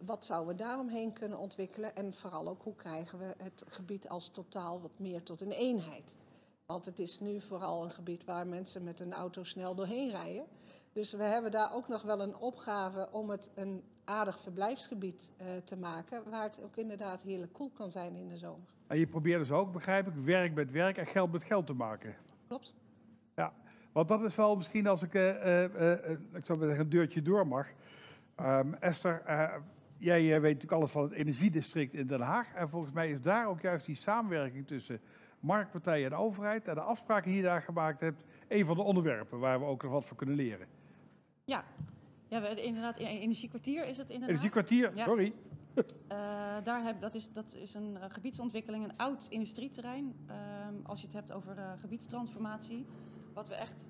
[0.05, 1.95] wat zouden we daaromheen kunnen ontwikkelen?
[1.95, 6.15] En vooral ook hoe krijgen we het gebied als totaal wat meer tot een eenheid?
[6.65, 10.45] Want het is nu vooral een gebied waar mensen met een auto snel doorheen rijden.
[10.93, 15.47] Dus we hebben daar ook nog wel een opgave om het een aardig verblijfsgebied uh,
[15.63, 18.67] te maken, waar het ook inderdaad heerlijk koel kan zijn in de zomer.
[18.87, 21.73] En je probeert dus ook, begrijp ik, werk met werk en geld met geld te
[21.73, 22.15] maken.
[22.47, 22.73] Klopt.
[23.91, 25.91] Want dat is wel misschien als ik, uh, uh,
[26.33, 27.67] ik zou zeggen, een deurtje door mag.
[28.39, 29.21] Um, Esther,
[29.97, 32.53] jij weet natuurlijk alles van het energiedistrict in Den Haag.
[32.53, 35.01] En volgens mij is daar ook juist die samenwerking tussen
[35.39, 39.39] marktpartijen en overheid en de afspraken die je daar gemaakt hebt, een van de onderwerpen
[39.39, 40.67] waar we ook nog wat van kunnen leren.
[41.45, 41.63] Ja,
[42.27, 44.29] ja we, inderdaad, energiekwartier is het inderdaad.
[44.29, 45.05] Energiekwartier, ja.
[45.05, 45.33] sorry.
[45.75, 45.83] Uh,
[46.63, 50.15] daar heb, dat, is, dat is een gebiedsontwikkeling, een oud industrieterrein.
[50.27, 50.35] Uh,
[50.83, 52.85] als je het hebt over eh, gebiedstransformatie.
[53.33, 53.89] Wat we echt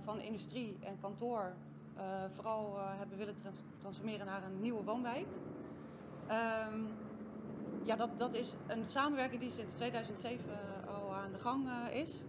[0.00, 1.54] van industrie en kantoor
[2.34, 5.26] vooral hebben willen trans transformeren naar een nieuwe woonwijk.
[6.26, 6.80] Ehm,
[7.82, 10.44] ja, dat, dat is een samenwerking die sinds 2007
[10.86, 12.24] al aan de gang is.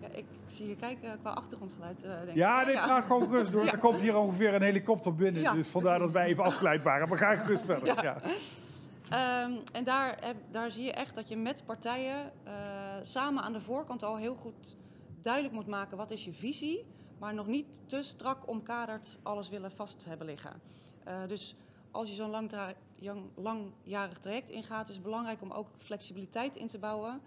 [0.00, 2.04] Ja, ik zie je kijken qua achtergrondgeluid.
[2.04, 2.66] Uh, denk ja, ik.
[2.66, 3.66] dit gaat gewoon rust door.
[3.76, 5.54] Er komt hier ongeveer een helikopter binnen.
[5.54, 7.08] dus vandaar dat wij even afgeleid waren.
[7.08, 7.94] Maar ga ik rust verder.
[8.04, 9.42] Ja.
[9.44, 12.52] Um, en daar, daar zie je echt dat je met partijen uh,
[13.02, 14.76] samen aan de voorkant al heel goed
[15.26, 16.84] duidelijk moet maken wat is je visie.
[17.18, 20.60] Maar nog niet te strak omkaderd alles willen vast hebben liggen.
[21.08, 21.56] Uh, dus
[21.90, 22.50] als je zo'n lang,
[23.34, 27.20] langjarig traject ingaat, is het belangrijk om ook flexibiliteit in te bouwen.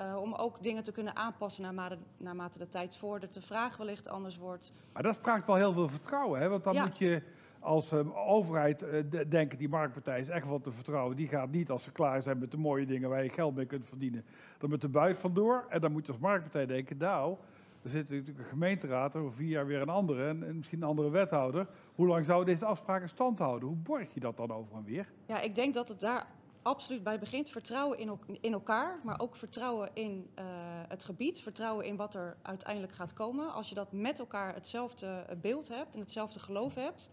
[0.00, 4.08] Uh, om ook dingen te kunnen aanpassen naarmate, naarmate de tijd vordert, de vraag wellicht
[4.08, 4.72] anders wordt.
[4.92, 6.48] Maar dat vraagt wel heel veel vertrouwen, hè?
[6.48, 7.22] want dan moet je
[7.62, 11.16] als uh, overheid uh, denken, die marktpartij is echt wat te vertrouwen.
[11.16, 13.66] Die gaat niet als ze klaar zijn met de mooie dingen waar je geld mee
[13.66, 14.24] kunt verdienen,
[14.58, 15.66] dan met de buit vandoor.
[15.68, 17.36] En dan moet je als marktpartij denken, nou,
[17.82, 20.88] er zit natuurlijk een gemeenteraad, over vier jaar weer een andere en, en, misschien een
[20.88, 21.66] andere wethouder.
[21.94, 23.68] Hoe lang zouden deze afspraken stand houden?
[23.68, 25.12] Hoe borg je dat dan over en weer?
[25.26, 26.26] Ja, ik denk dat het daar
[26.62, 27.50] absoluut bij begint.
[27.50, 30.44] Vertrouwen in, in elkaar, maar ook vertrouwen in uh,
[30.88, 31.40] het gebied.
[31.40, 33.52] Vertrouwen in wat er uiteindelijk gaat komen.
[33.52, 37.10] Als je dat met elkaar hetzelfde beeld hebt en hetzelfde geloof hebt,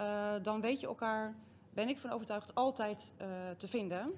[0.00, 1.34] uh, dan weet je elkaar,
[1.74, 3.26] ben ik van overtuigd, altijd uh,
[3.56, 4.12] te vinden.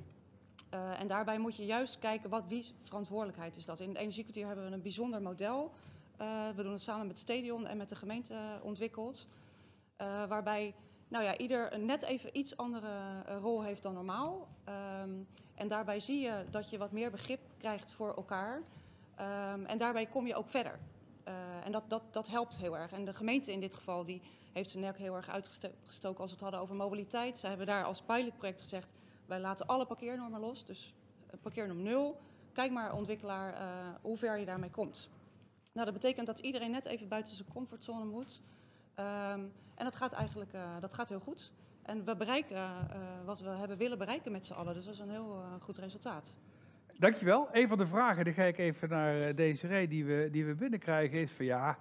[0.99, 3.81] en daarbij moet je juist kijken, wat, wie verantwoordelijkheid is dat?
[3.81, 5.73] In het energiekwartier hebben we een bijzonder model.
[6.57, 9.27] we doen het samen met het stadion en met de gemeente ontwikkeld.
[10.29, 10.75] waarbij
[11.13, 14.49] nou ja, ieder een net even iets andere rol heeft dan normaal.
[15.03, 18.57] Um, en daarbij zie je dat je wat meer begrip krijgt voor elkaar.
[18.57, 20.79] Um, en daarbij kom je ook verder.
[21.29, 22.93] Uh, en dat, dat, dat helpt heel erg.
[22.93, 26.37] En de gemeente in dit geval die heeft zijn nek heel erg uitgestoken als we
[26.37, 27.39] het hadden over mobiliteit.
[27.39, 28.95] Ze hebben daar als pilotproject gezegd,
[29.27, 30.65] wij laten alle parkeernormen los.
[30.65, 30.95] Dus
[31.27, 32.21] uh, parkeernorm nul.
[32.53, 33.55] Kijk maar ontwikkelaar
[34.03, 35.09] hoe ver je daarmee komt.
[35.73, 38.43] Nou, dat betekent dat iedereen net even buiten zijn comfortzone moet.
[38.97, 40.51] Um, en dat gaat eigenlijk
[40.81, 41.53] dat gaat heel goed.
[41.83, 42.89] En we bereiken
[43.25, 44.75] wat we hebben willen bereiken met z'n allen.
[44.75, 46.35] Dus dat is een heel goed resultaat.
[46.99, 47.49] Dankjewel.
[47.53, 51.19] Een van de vragen, die ga ik even naar Desiree, die we, die we binnenkrijgen,
[51.19, 51.79] is van ja,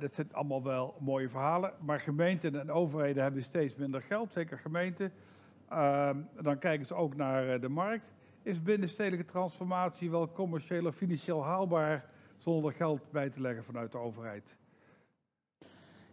[0.00, 4.58] dat zijn allemaal wel mooie verhalen, maar gemeenten en overheden hebben steeds minder geld, zeker
[4.58, 5.12] gemeenten.
[5.68, 8.12] Ehm, dan kijken ze ook naar de markt.
[8.42, 12.04] Is binnenstedelijke transformatie wel commercieel of financieel haalbaar
[12.36, 14.56] zonder geld bij te leggen vanuit de overheid?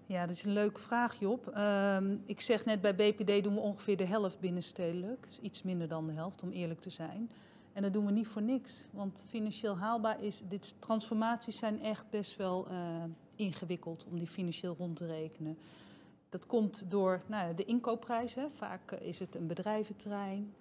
[0.06, 1.54] Ja, dat is een leuke vraag, Job.
[1.58, 5.28] Um, ik zeg net, bij BPD doen we ongeveer de helft binnenstedelijk.
[5.42, 7.32] Iets minder dan de helft, om eerlijk te zijn.
[7.74, 8.88] En dat doen we niet voor niks.
[8.92, 13.04] Want financieel haalbaar is, dit transformaties zijn echt best wel uh,
[13.36, 15.58] ingewikkeld om die financieel rond te rekenen.
[16.30, 18.52] Dat komt door nou, de inkoopprijzen.
[18.52, 20.54] Vaak is het een bedrijventerrein.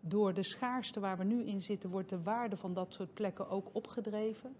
[0.00, 3.48] Door de schaarste waar we nu in zitten, wordt de waarde van dat soort plekken
[3.48, 4.56] ook opgedreven.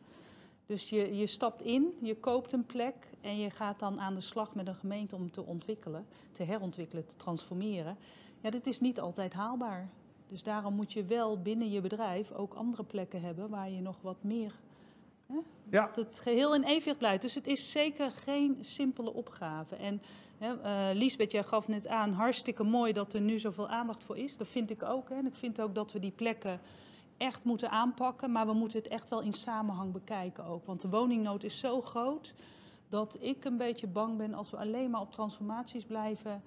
[0.66, 4.20] Dus je, je stapt in, je koopt een plek en je gaat dan aan de
[4.20, 7.96] slag met een gemeente om te ontwikkelen, te herontwikkelen, te transformeren.
[8.40, 9.90] Ja, dit is niet altijd haalbaar.
[10.34, 13.96] Dus daarom moet je wel binnen je bedrijf ook andere plekken hebben waar je nog
[14.00, 14.54] wat meer.
[15.26, 15.38] Hè,
[15.70, 15.86] ja.
[15.86, 17.22] Dat het geheel in evenwicht blijft.
[17.22, 19.76] Dus het is zeker geen simpele opgave.
[19.76, 20.02] En
[20.38, 24.16] hè, uh, Liesbeth, jij gaf net aan, hartstikke mooi dat er nu zoveel aandacht voor
[24.16, 24.36] is.
[24.36, 25.08] Dat vind ik ook.
[25.08, 25.14] Hè.
[25.14, 26.60] En ik vind ook dat we die plekken
[27.16, 28.32] echt moeten aanpakken.
[28.32, 30.66] Maar we moeten het echt wel in samenhang bekijken ook.
[30.66, 32.34] Want de woningnood is zo groot
[32.88, 36.42] dat ik een beetje bang ben als we alleen maar op transformaties blijven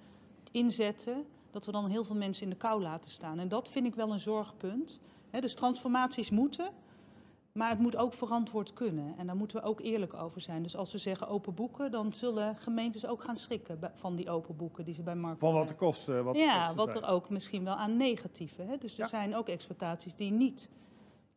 [0.52, 3.40] inzetten dat we dan heel veel mensen in de kou laten staan.
[3.40, 5.00] En dat vind ik wel een zorgpunt.
[5.40, 6.72] dus transformaties moeten,
[7.52, 9.14] maar het moet ook verantwoord kunnen.
[9.18, 10.64] En daar moeten we ook eerlijk over zijn.
[10.64, 14.56] Dus als we zeggen open boeken, dan zullen gemeentes ook gaan schrikken van die open
[14.56, 16.24] boeken die ze bij Markt Van wat de kosten.
[16.24, 18.78] Wat ja, wat er ook misschien wel aan negatieve.
[18.80, 20.70] Dus er zijn ook exploitaties die niet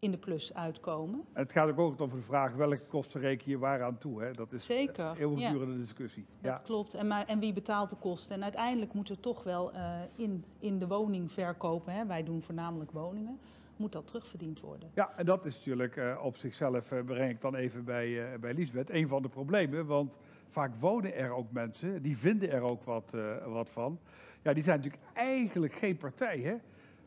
[0.01, 1.24] in de plus uitkomen.
[1.32, 4.22] het gaat ook over de vraag welke kosten reken je waar aan toe.
[4.22, 4.30] Hè?
[4.30, 5.78] Dat is Zeker, een eeuwigdurende ja.
[5.78, 6.26] discussie.
[6.40, 6.61] Dat ja.
[6.64, 6.94] klopt.
[6.94, 8.34] En, maar, en wie betaalt de kosten?
[8.34, 11.92] En uiteindelijk moet het toch wel uh, in, in de woning verkopen.
[11.92, 12.07] Hè?
[12.07, 13.38] Wij doen voornamelijk woningen.
[13.76, 14.90] Moet dat terugverdiend worden?
[14.94, 18.55] Ja, en dat is natuurlijk uh, op zichzelf, uh, breng ik dan even bij, bij
[18.55, 19.86] Lisbeth, een van de problemen.
[19.86, 23.14] Want vaak wonen er ook mensen, die vinden er ook wat,
[23.46, 23.98] wat van.
[24.42, 26.38] Ja, die zijn natuurlijk eigenlijk geen partij.
[26.38, 26.55] Hè?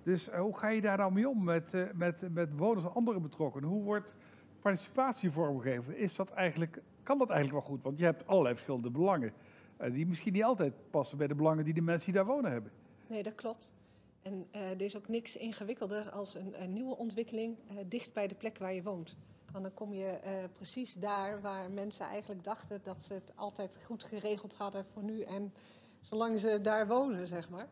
[0.04, 2.94] Dus eh, hoe ga je daar nou mee om met, uh, met, met bewoners en
[2.94, 3.70] andere betrokkenen?
[3.70, 4.16] Hoe wordt
[4.62, 5.98] participatie vormgegeven?
[5.98, 7.84] Is dat eigenlijk, kan dat eigenlijk wel goed?
[7.84, 9.34] Want je hebt allerlei verschillende belangen.
[9.82, 12.52] Uh, die misschien niet altijd passen bij de belangen die de mensen die daar wonen
[12.52, 12.72] hebben.
[13.08, 13.74] Nee, dat klopt.
[14.22, 18.58] En er is ook niks ingewikkelder als een, een nieuwe ontwikkeling dicht bij de plek
[18.58, 19.18] waar je woont.
[19.52, 20.20] Want dan kom je
[20.54, 25.22] precies daar waar mensen eigenlijk dachten dat ze het altijd goed geregeld hadden voor nu
[25.22, 25.54] en
[26.02, 27.68] zolang ze daar wonen, zeg maar.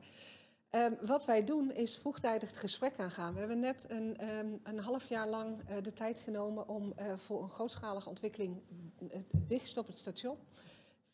[0.76, 3.34] Um, wat wij doen is vroegtijdig het gesprek aangaan.
[3.34, 7.18] We hebben net een, um, een half jaar lang uh, de tijd genomen om uh,
[7.18, 8.62] voor een grootschalige ontwikkeling
[9.00, 10.38] uh, dichtst op het station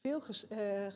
[0.02, 0.46] veel ges,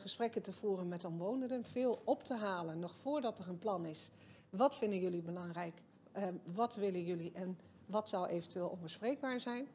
[0.00, 4.10] gesprekken te voeren met omwonenden, veel op te halen nog voordat er een plan is.
[4.50, 5.82] Wat vinden jullie belangrijk?
[6.16, 9.68] Um, wat willen jullie en wat zou eventueel onbespreekbaar zijn?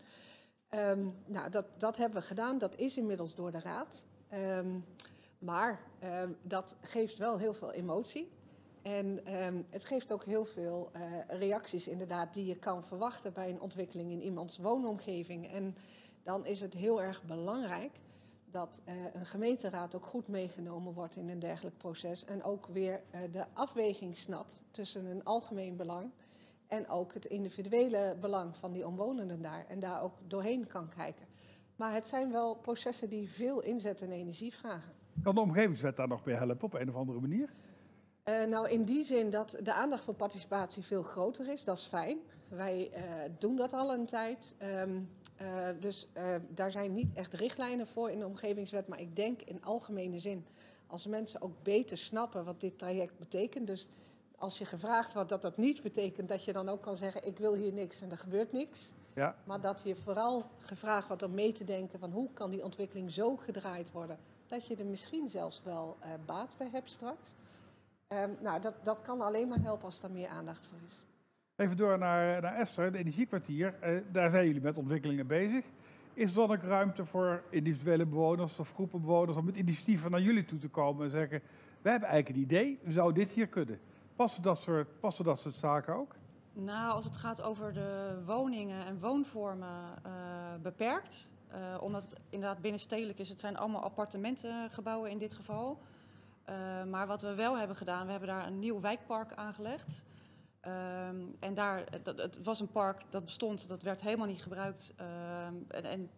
[1.26, 2.58] nou, dat, dat hebben we gedaan.
[2.58, 4.06] Dat is inmiddels door de raad.
[5.40, 5.80] maar
[6.42, 8.36] dat geeft wel heel veel emotie.
[8.88, 13.50] En um, het geeft ook heel veel uh, reacties inderdaad die je kan verwachten bij
[13.50, 15.52] een ontwikkeling in iemands woonomgeving.
[15.52, 15.76] En
[16.24, 17.92] dan is het heel erg belangrijk
[18.52, 22.26] dat uh, een gemeenteraad ook goed meegenomen wordt in een dergelijk proces.
[22.26, 26.12] En ook weer uh, de afweging snapt tussen een algemeen belang
[26.68, 29.66] en ook het individuele belang van die omwonenden daar.
[29.68, 31.26] En daar ook doorheen kan kijken.
[31.76, 34.94] Maar het zijn wel processen die veel inzet en energie vragen.
[35.24, 37.50] Kan de omgevingswet daar nog bij helpen op een of andere manier?
[38.30, 41.86] Uh, nou, in die zin dat de aandacht voor participatie veel groter is, dat is
[41.86, 42.18] fijn.
[42.50, 43.02] Wij uh,
[43.38, 44.56] doen dat al een tijd.
[44.62, 45.10] Um,
[45.42, 46.08] uh, dus
[46.50, 50.46] daar zijn niet echt richtlijnen voor in de omgevingswet, maar ik denk in algemene zin,
[50.88, 53.88] als mensen ook beter snappen wat dit traject betekent, dus
[54.38, 57.38] als je gevraagd wordt dat dat niet betekent dat je dan ook kan zeggen ik
[57.38, 58.92] wil hier niks en er gebeurt niks.
[59.14, 59.36] Ja.
[59.44, 63.12] Maar dat je vooral gevraagd wordt om mee te denken van hoe kan die ontwikkeling
[63.12, 64.18] zo gedraaid worden
[64.48, 67.36] dat je er misschien zelfs wel baat bij hebt straks.
[68.14, 71.06] Um, nou, dat, dat kan alleen maar helpen als er meer aandacht voor is.
[71.56, 73.76] Even door naar, naar Esther, het energiekwartier.
[73.84, 75.66] Uh, daar zijn jullie met ontwikkelingen bezig.
[76.14, 80.22] Is er dan ook ruimte voor individuele bewoners of groepen bewoners om met initiatieven naar
[80.22, 81.42] jullie toe te komen en zeggen:
[81.82, 83.80] We hebben eigenlijk een idee, we zouden dit hier kunnen?
[84.16, 86.16] Passen dat soort, passen dat soort zaken ook?
[86.54, 90.12] Nou, als het gaat over de woningen en woonvormen uh,
[90.62, 95.80] beperkt, uh, omdat het inderdaad binnenstedelijk is, het zijn allemaal appartementengebouwen in dit geval.
[96.50, 100.04] Uh, maar wat we wel hebben gedaan, we hebben daar een nieuw wijkpark aangelegd.
[100.62, 104.94] Um, en daar, dat, het was een park dat bestond, dat werd helemaal niet gebruikt.
[105.00, 106.10] Um, en, en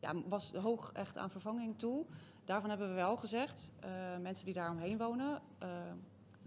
[0.00, 2.06] ja, was hoog echt aan vervanging toe.
[2.44, 3.90] Daarvan hebben we wel gezegd, uh,
[4.22, 5.68] mensen die daar omheen wonen, uh,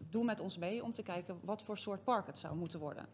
[0.10, 3.06] doe met ons mee om te kijken wat voor soort park het zou moeten worden.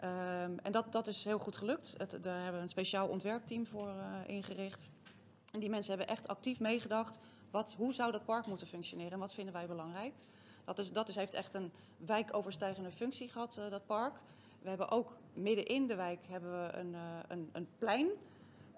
[0.00, 1.94] Um, en dat, dat is heel goed gelukt.
[1.96, 3.92] Het, daar hebben we een speciaal ontwerpteam voor
[4.26, 4.88] ingericht.
[5.50, 7.18] En die mensen hebben echt actief meegedacht
[7.56, 10.14] wat, hoe zou dat park moeten functioneren en wat vinden wij belangrijk?
[10.64, 14.14] Dat, is, dat is, heeft echt een wijkoverstijgende functie gehad, uh, dat park.
[14.62, 18.08] We hebben ook midden in de wijk hebben we een, uh, een, een plein.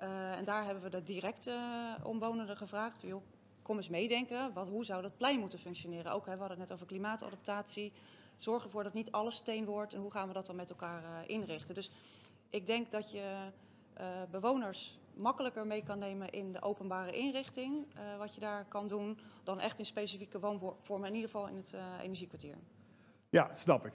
[0.03, 1.59] Uh, en daar hebben we de directe
[2.03, 3.03] omwonenden gevraagd.
[3.03, 3.23] Joh,
[3.63, 6.13] kom eens meedenken, wat, hoe zou dat plein moeten functioneren?
[6.13, 7.93] Ook, hè, we hadden het net over klimaatadaptatie.
[8.37, 9.95] Zorg ervoor dat niet alles steen wordt.
[9.95, 11.75] En hoe gaan we dat dan met elkaar inrichten?
[11.75, 11.91] Dus
[12.51, 13.51] ik denk dat je
[14.31, 19.19] bewoners makkelijker mee kan nemen in de openbare inrichting, uh, wat je daar kan doen,
[19.43, 22.57] dan echt in specifieke woonvormen, in ieder geval in het uh, energiekwartier.
[23.29, 23.93] Ja, snap ik.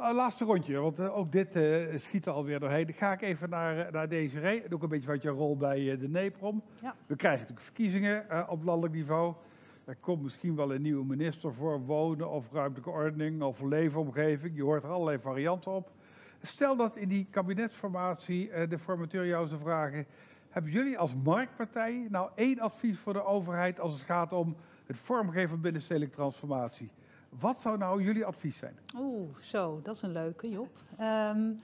[0.00, 2.86] Uh, laatste rondje, want uh, ook dit uh, schiet er alweer doorheen.
[2.86, 4.64] Dan ga ik even naar, naar deze rij.
[4.70, 6.62] Ook een beetje wat je rol bij de NEPROM.
[6.82, 6.94] Ja.
[7.06, 9.34] We krijgen natuurlijk verkiezingen op landelijk niveau.
[9.84, 14.56] Er komt misschien wel een nieuwe minister voor wonen of ruimtelijke ordening of leefomgeving.
[14.56, 15.90] Je hoort er allerlei varianten op.
[16.42, 20.06] Stel dat in die kabinetsformatie de formateur jou zou vragen...
[20.54, 24.96] hebben jullie als marktpartij nou één advies voor de overheid als het gaat om het
[24.96, 26.90] vormgeven van binnenstedelijke transformatie?
[27.28, 28.78] Wat zou nou jullie advies zijn?
[28.96, 30.78] Oeh, zo, dat is een leuke, Job.
[31.00, 31.60] Um,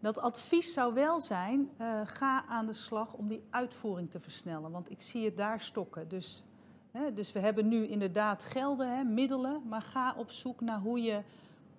[0.00, 4.70] dat advies zou wel zijn, uh, ga aan de slag om die uitvoering te versnellen.
[4.70, 6.08] Want ik zie het daar stokken.
[6.08, 6.44] Dus,
[6.90, 9.62] hè, dus we hebben nu inderdaad gelden, hè, middelen.
[9.68, 11.22] Maar ga op zoek naar hoe je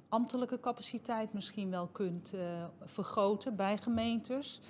[0.10, 4.62] ambtelijke capaciteit misschien wel kunt uh, vergroten bij gemeentes.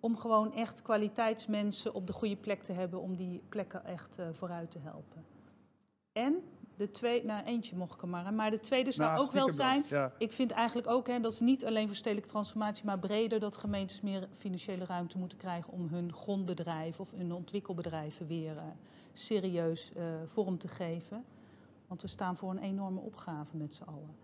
[0.00, 4.26] Om gewoon echt kwaliteitsmensen op de goede plek te hebben om die plekken echt uh,
[4.32, 5.24] vooruit te helpen.
[6.12, 6.42] En
[6.76, 9.50] de twee, nou eentje mocht ik er maar, maar de tweede zou nou, ook wel
[9.50, 9.84] zijn.
[10.18, 13.56] Ik vind eigenlijk ook, hè, dat is niet alleen voor stedelijke transformatie, maar breder dat
[13.56, 18.62] gemeentes meer financiële ruimte moeten krijgen om hun grondbedrijf of hun ontwikkelbedrijven weer uh,
[19.12, 21.24] serieus uh, vorm te geven.
[21.86, 24.16] Want we staan voor een enorme opgave met z'n allen.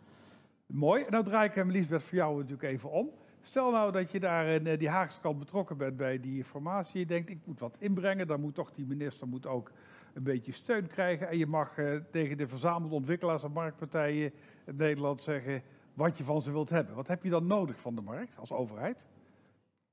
[0.66, 1.04] Mooi.
[1.04, 3.10] En nou draai ik hem, Liesbeth, voor jou natuurlijk even om.
[3.44, 6.98] Stel nou dat je daar in eh, die Haagse kant betrokken bent bij die formatie.
[6.98, 8.26] Je denkt, ik moet wat inbrengen.
[8.26, 9.70] Dan moet toch die minister moet ook
[10.14, 11.28] een beetje steun krijgen.
[11.28, 14.32] En je mag uh, tegen de verzamelde ontwikkelaars en marktpartijen
[14.64, 15.62] in Nederland zeggen
[15.94, 16.94] wat je van ze wilt hebben.
[16.94, 19.04] Wat heb je dan nodig van de markt als overheid?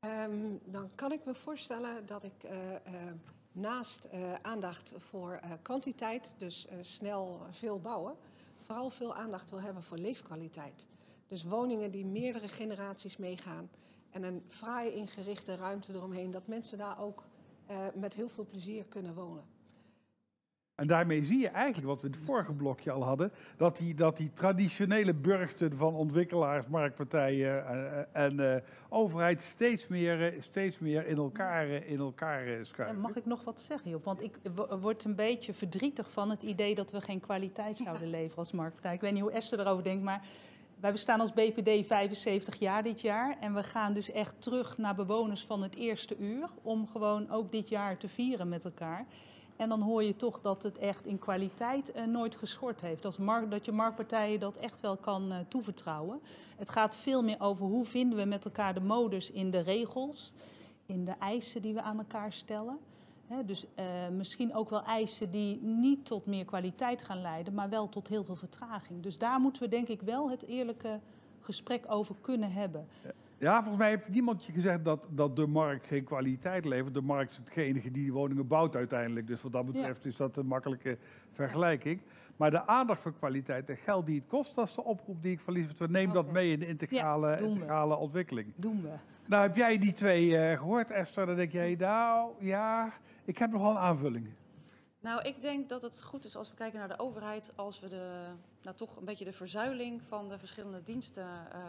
[0.06, 2.78] Um, dan kan ik me voorstellen dat ik uh, uh,
[3.52, 4.08] naast
[4.42, 8.16] aandacht voor kwantiteit, dus snel veel bouwen,
[8.62, 10.88] vooral veel aandacht wil hebben voor leefkwaliteit.
[11.32, 13.70] Dus woningen die meerdere generaties meegaan
[14.10, 17.24] en een fraai ingerichte ruimte eromheen, dat mensen daar ook
[17.94, 19.44] met heel veel plezier kunnen wonen.
[20.82, 23.94] En daarmee zie je eigenlijk wat we in het vorige blokje al hadden, dat die,
[23.94, 28.56] dat die traditionele burchten van ontwikkelaars, marktpartijen en, eh, en uh,
[28.90, 33.00] overheid steeds meer, eh, steeds meer in elkaar, in elkaar schuiven.
[33.00, 34.04] mag ik nog wat zeggen, Job?
[34.04, 34.38] Want ik
[34.80, 38.94] word een beetje verdrietig van het idee dat we geen kwaliteit zouden leveren als marktpartij.
[38.94, 40.28] Ik weet niet hoe Esther erover denkt, maar
[40.82, 43.38] wij bestaan als BPD 75 jaar dit jaar.
[43.40, 46.50] En we gaan dus echt terug naar bewoners van het eerste uur.
[46.62, 49.06] Om gewoon ook dit jaar te vieren met elkaar.
[49.56, 53.02] En dan hoor je toch dat het echt in kwaliteit uh, nooit geschort heeft.
[53.02, 53.18] Dat,
[53.50, 56.20] dat je marktpartijen dat echt wel kan uh, toevertrouwen.
[56.58, 60.34] Het gaat veel meer over hoe vinden we met elkaar de modus in de regels,
[60.86, 62.80] in de eisen die we aan elkaar stellen.
[63.32, 63.86] He, dus uh,
[64.18, 68.24] misschien ook wel eisen die niet tot meer kwaliteit gaan leiden, maar wel tot heel
[68.24, 69.04] veel vertraging.
[69.04, 71.00] Dus daar moeten we denk ik wel het eerlijke
[71.40, 72.88] gesprek over kunnen hebben.
[73.38, 73.60] Ja.
[73.60, 76.94] Volgens mij heeft niemand je gezegd dat, dat de markt geen kwaliteit levert.
[76.94, 79.28] De markt is hetgene die die woningen bouwt uiteindelijk.
[79.28, 80.98] Dus wat dat betreft is dat een makkelijke
[81.32, 82.02] vergelijking.
[82.42, 85.32] Maar de aandacht voor kwaliteit en geld die het kost, dat is de oproep die
[85.32, 85.66] ik verlies.
[85.78, 88.54] We neem dat mee in de integrale, integrale ontwikkeling.
[88.56, 88.94] Doen we.
[89.26, 91.26] Nou, heb jij die twee uh, gehoord, Esther?
[91.26, 92.94] Dan denk jij, nou ja,
[93.26, 94.34] ik heb nog wel een aanvulling.
[95.00, 97.88] Nou, ik denk dat het goed is als we kijken naar de overheid, als we
[97.88, 98.26] de,
[98.62, 101.60] nou, toch een beetje de verzuiling van de verschillende diensten uh,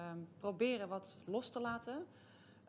[0.40, 2.06] proberen wat los te laten.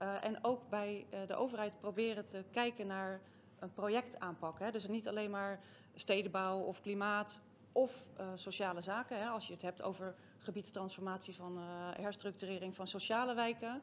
[0.01, 3.19] Uh, en ook bij uh, de overheid proberen te kijken naar
[3.59, 4.59] een projectaanpak.
[4.59, 4.71] Hè?
[4.71, 5.59] Dus niet alleen maar
[5.95, 7.41] stedenbouw of klimaat
[7.73, 8.05] of
[8.35, 9.19] sociale zaken.
[9.19, 9.27] Hè?
[9.27, 11.57] Als je het hebt over gebiedstransformatie van
[11.97, 13.81] herstructurering van sociale wijken.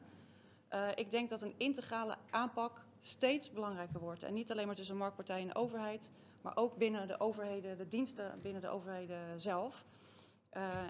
[0.95, 4.23] ik denk dat een integrale aanpak steeds belangrijker wordt.
[4.23, 6.11] En niet alleen maar tussen marktpartij en overheid,
[6.41, 9.85] maar ook binnen de overheden, de diensten binnen de overheden zelf.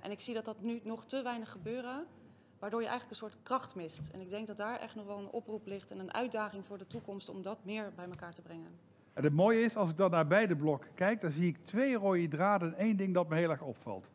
[0.02, 2.08] En ik zie dat dat nu nog te weinig gebeuren,
[2.60, 4.10] waardoor je eigenlijk een soort kracht mist.
[4.10, 6.78] En ik denk dat daar echt nog wel een oproep ligt en een uitdaging voor
[6.78, 8.80] de toekomst om dat meer bij elkaar te brengen.
[9.14, 11.95] En het mooie is, als ik dan naar beide blokken kijk, dan zie ik twee
[11.95, 14.09] rode draden en één ding dat me heel erg opvalt.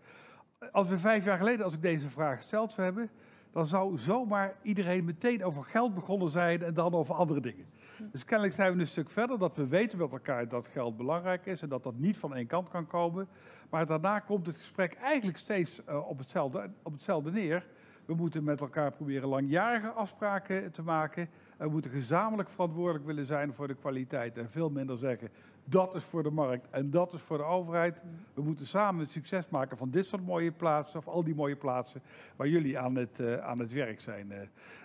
[0.72, 3.11] Als we vijf jaar geleden, als ik deze vraag gesteld zou hebben,
[3.53, 7.66] dan zou zomaar iedereen meteen over geld begonnen zijn en dan over andere dingen.
[8.12, 11.47] Dus kennelijk zijn we een stuk verder dat we weten met elkaar dat geld belangrijk
[11.47, 13.28] is en dat dat niet van één kant kan komen.
[13.70, 17.66] Maar daarna komt het gesprek eigenlijk steeds uh, op, hetzelfde, op hetzelfde neer.
[18.05, 21.28] We moeten met elkaar proberen langjarige afspraken te maken.
[21.57, 24.38] We moeten gezamenlijk verantwoordelijk willen zijn voor de kwaliteit.
[24.38, 25.30] En veel minder zeggen,
[25.64, 28.02] dat is voor de markt en dat is voor de overheid.
[28.34, 31.57] We moeten samen het succes maken van dit soort mooie plaatsen, of al die mooie
[31.57, 32.02] plaatsen
[32.36, 34.26] waar jullie aan het, uh, aan het werk zijn.
[34.30, 34.36] Uh,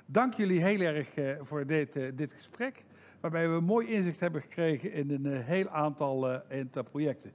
[0.05, 2.83] dank jullie heel erg uh, voor dit, dit gesprek,
[3.19, 6.41] waarbij we mooi inzicht hebben gekregen in een heel aantal
[6.91, 7.31] projecten.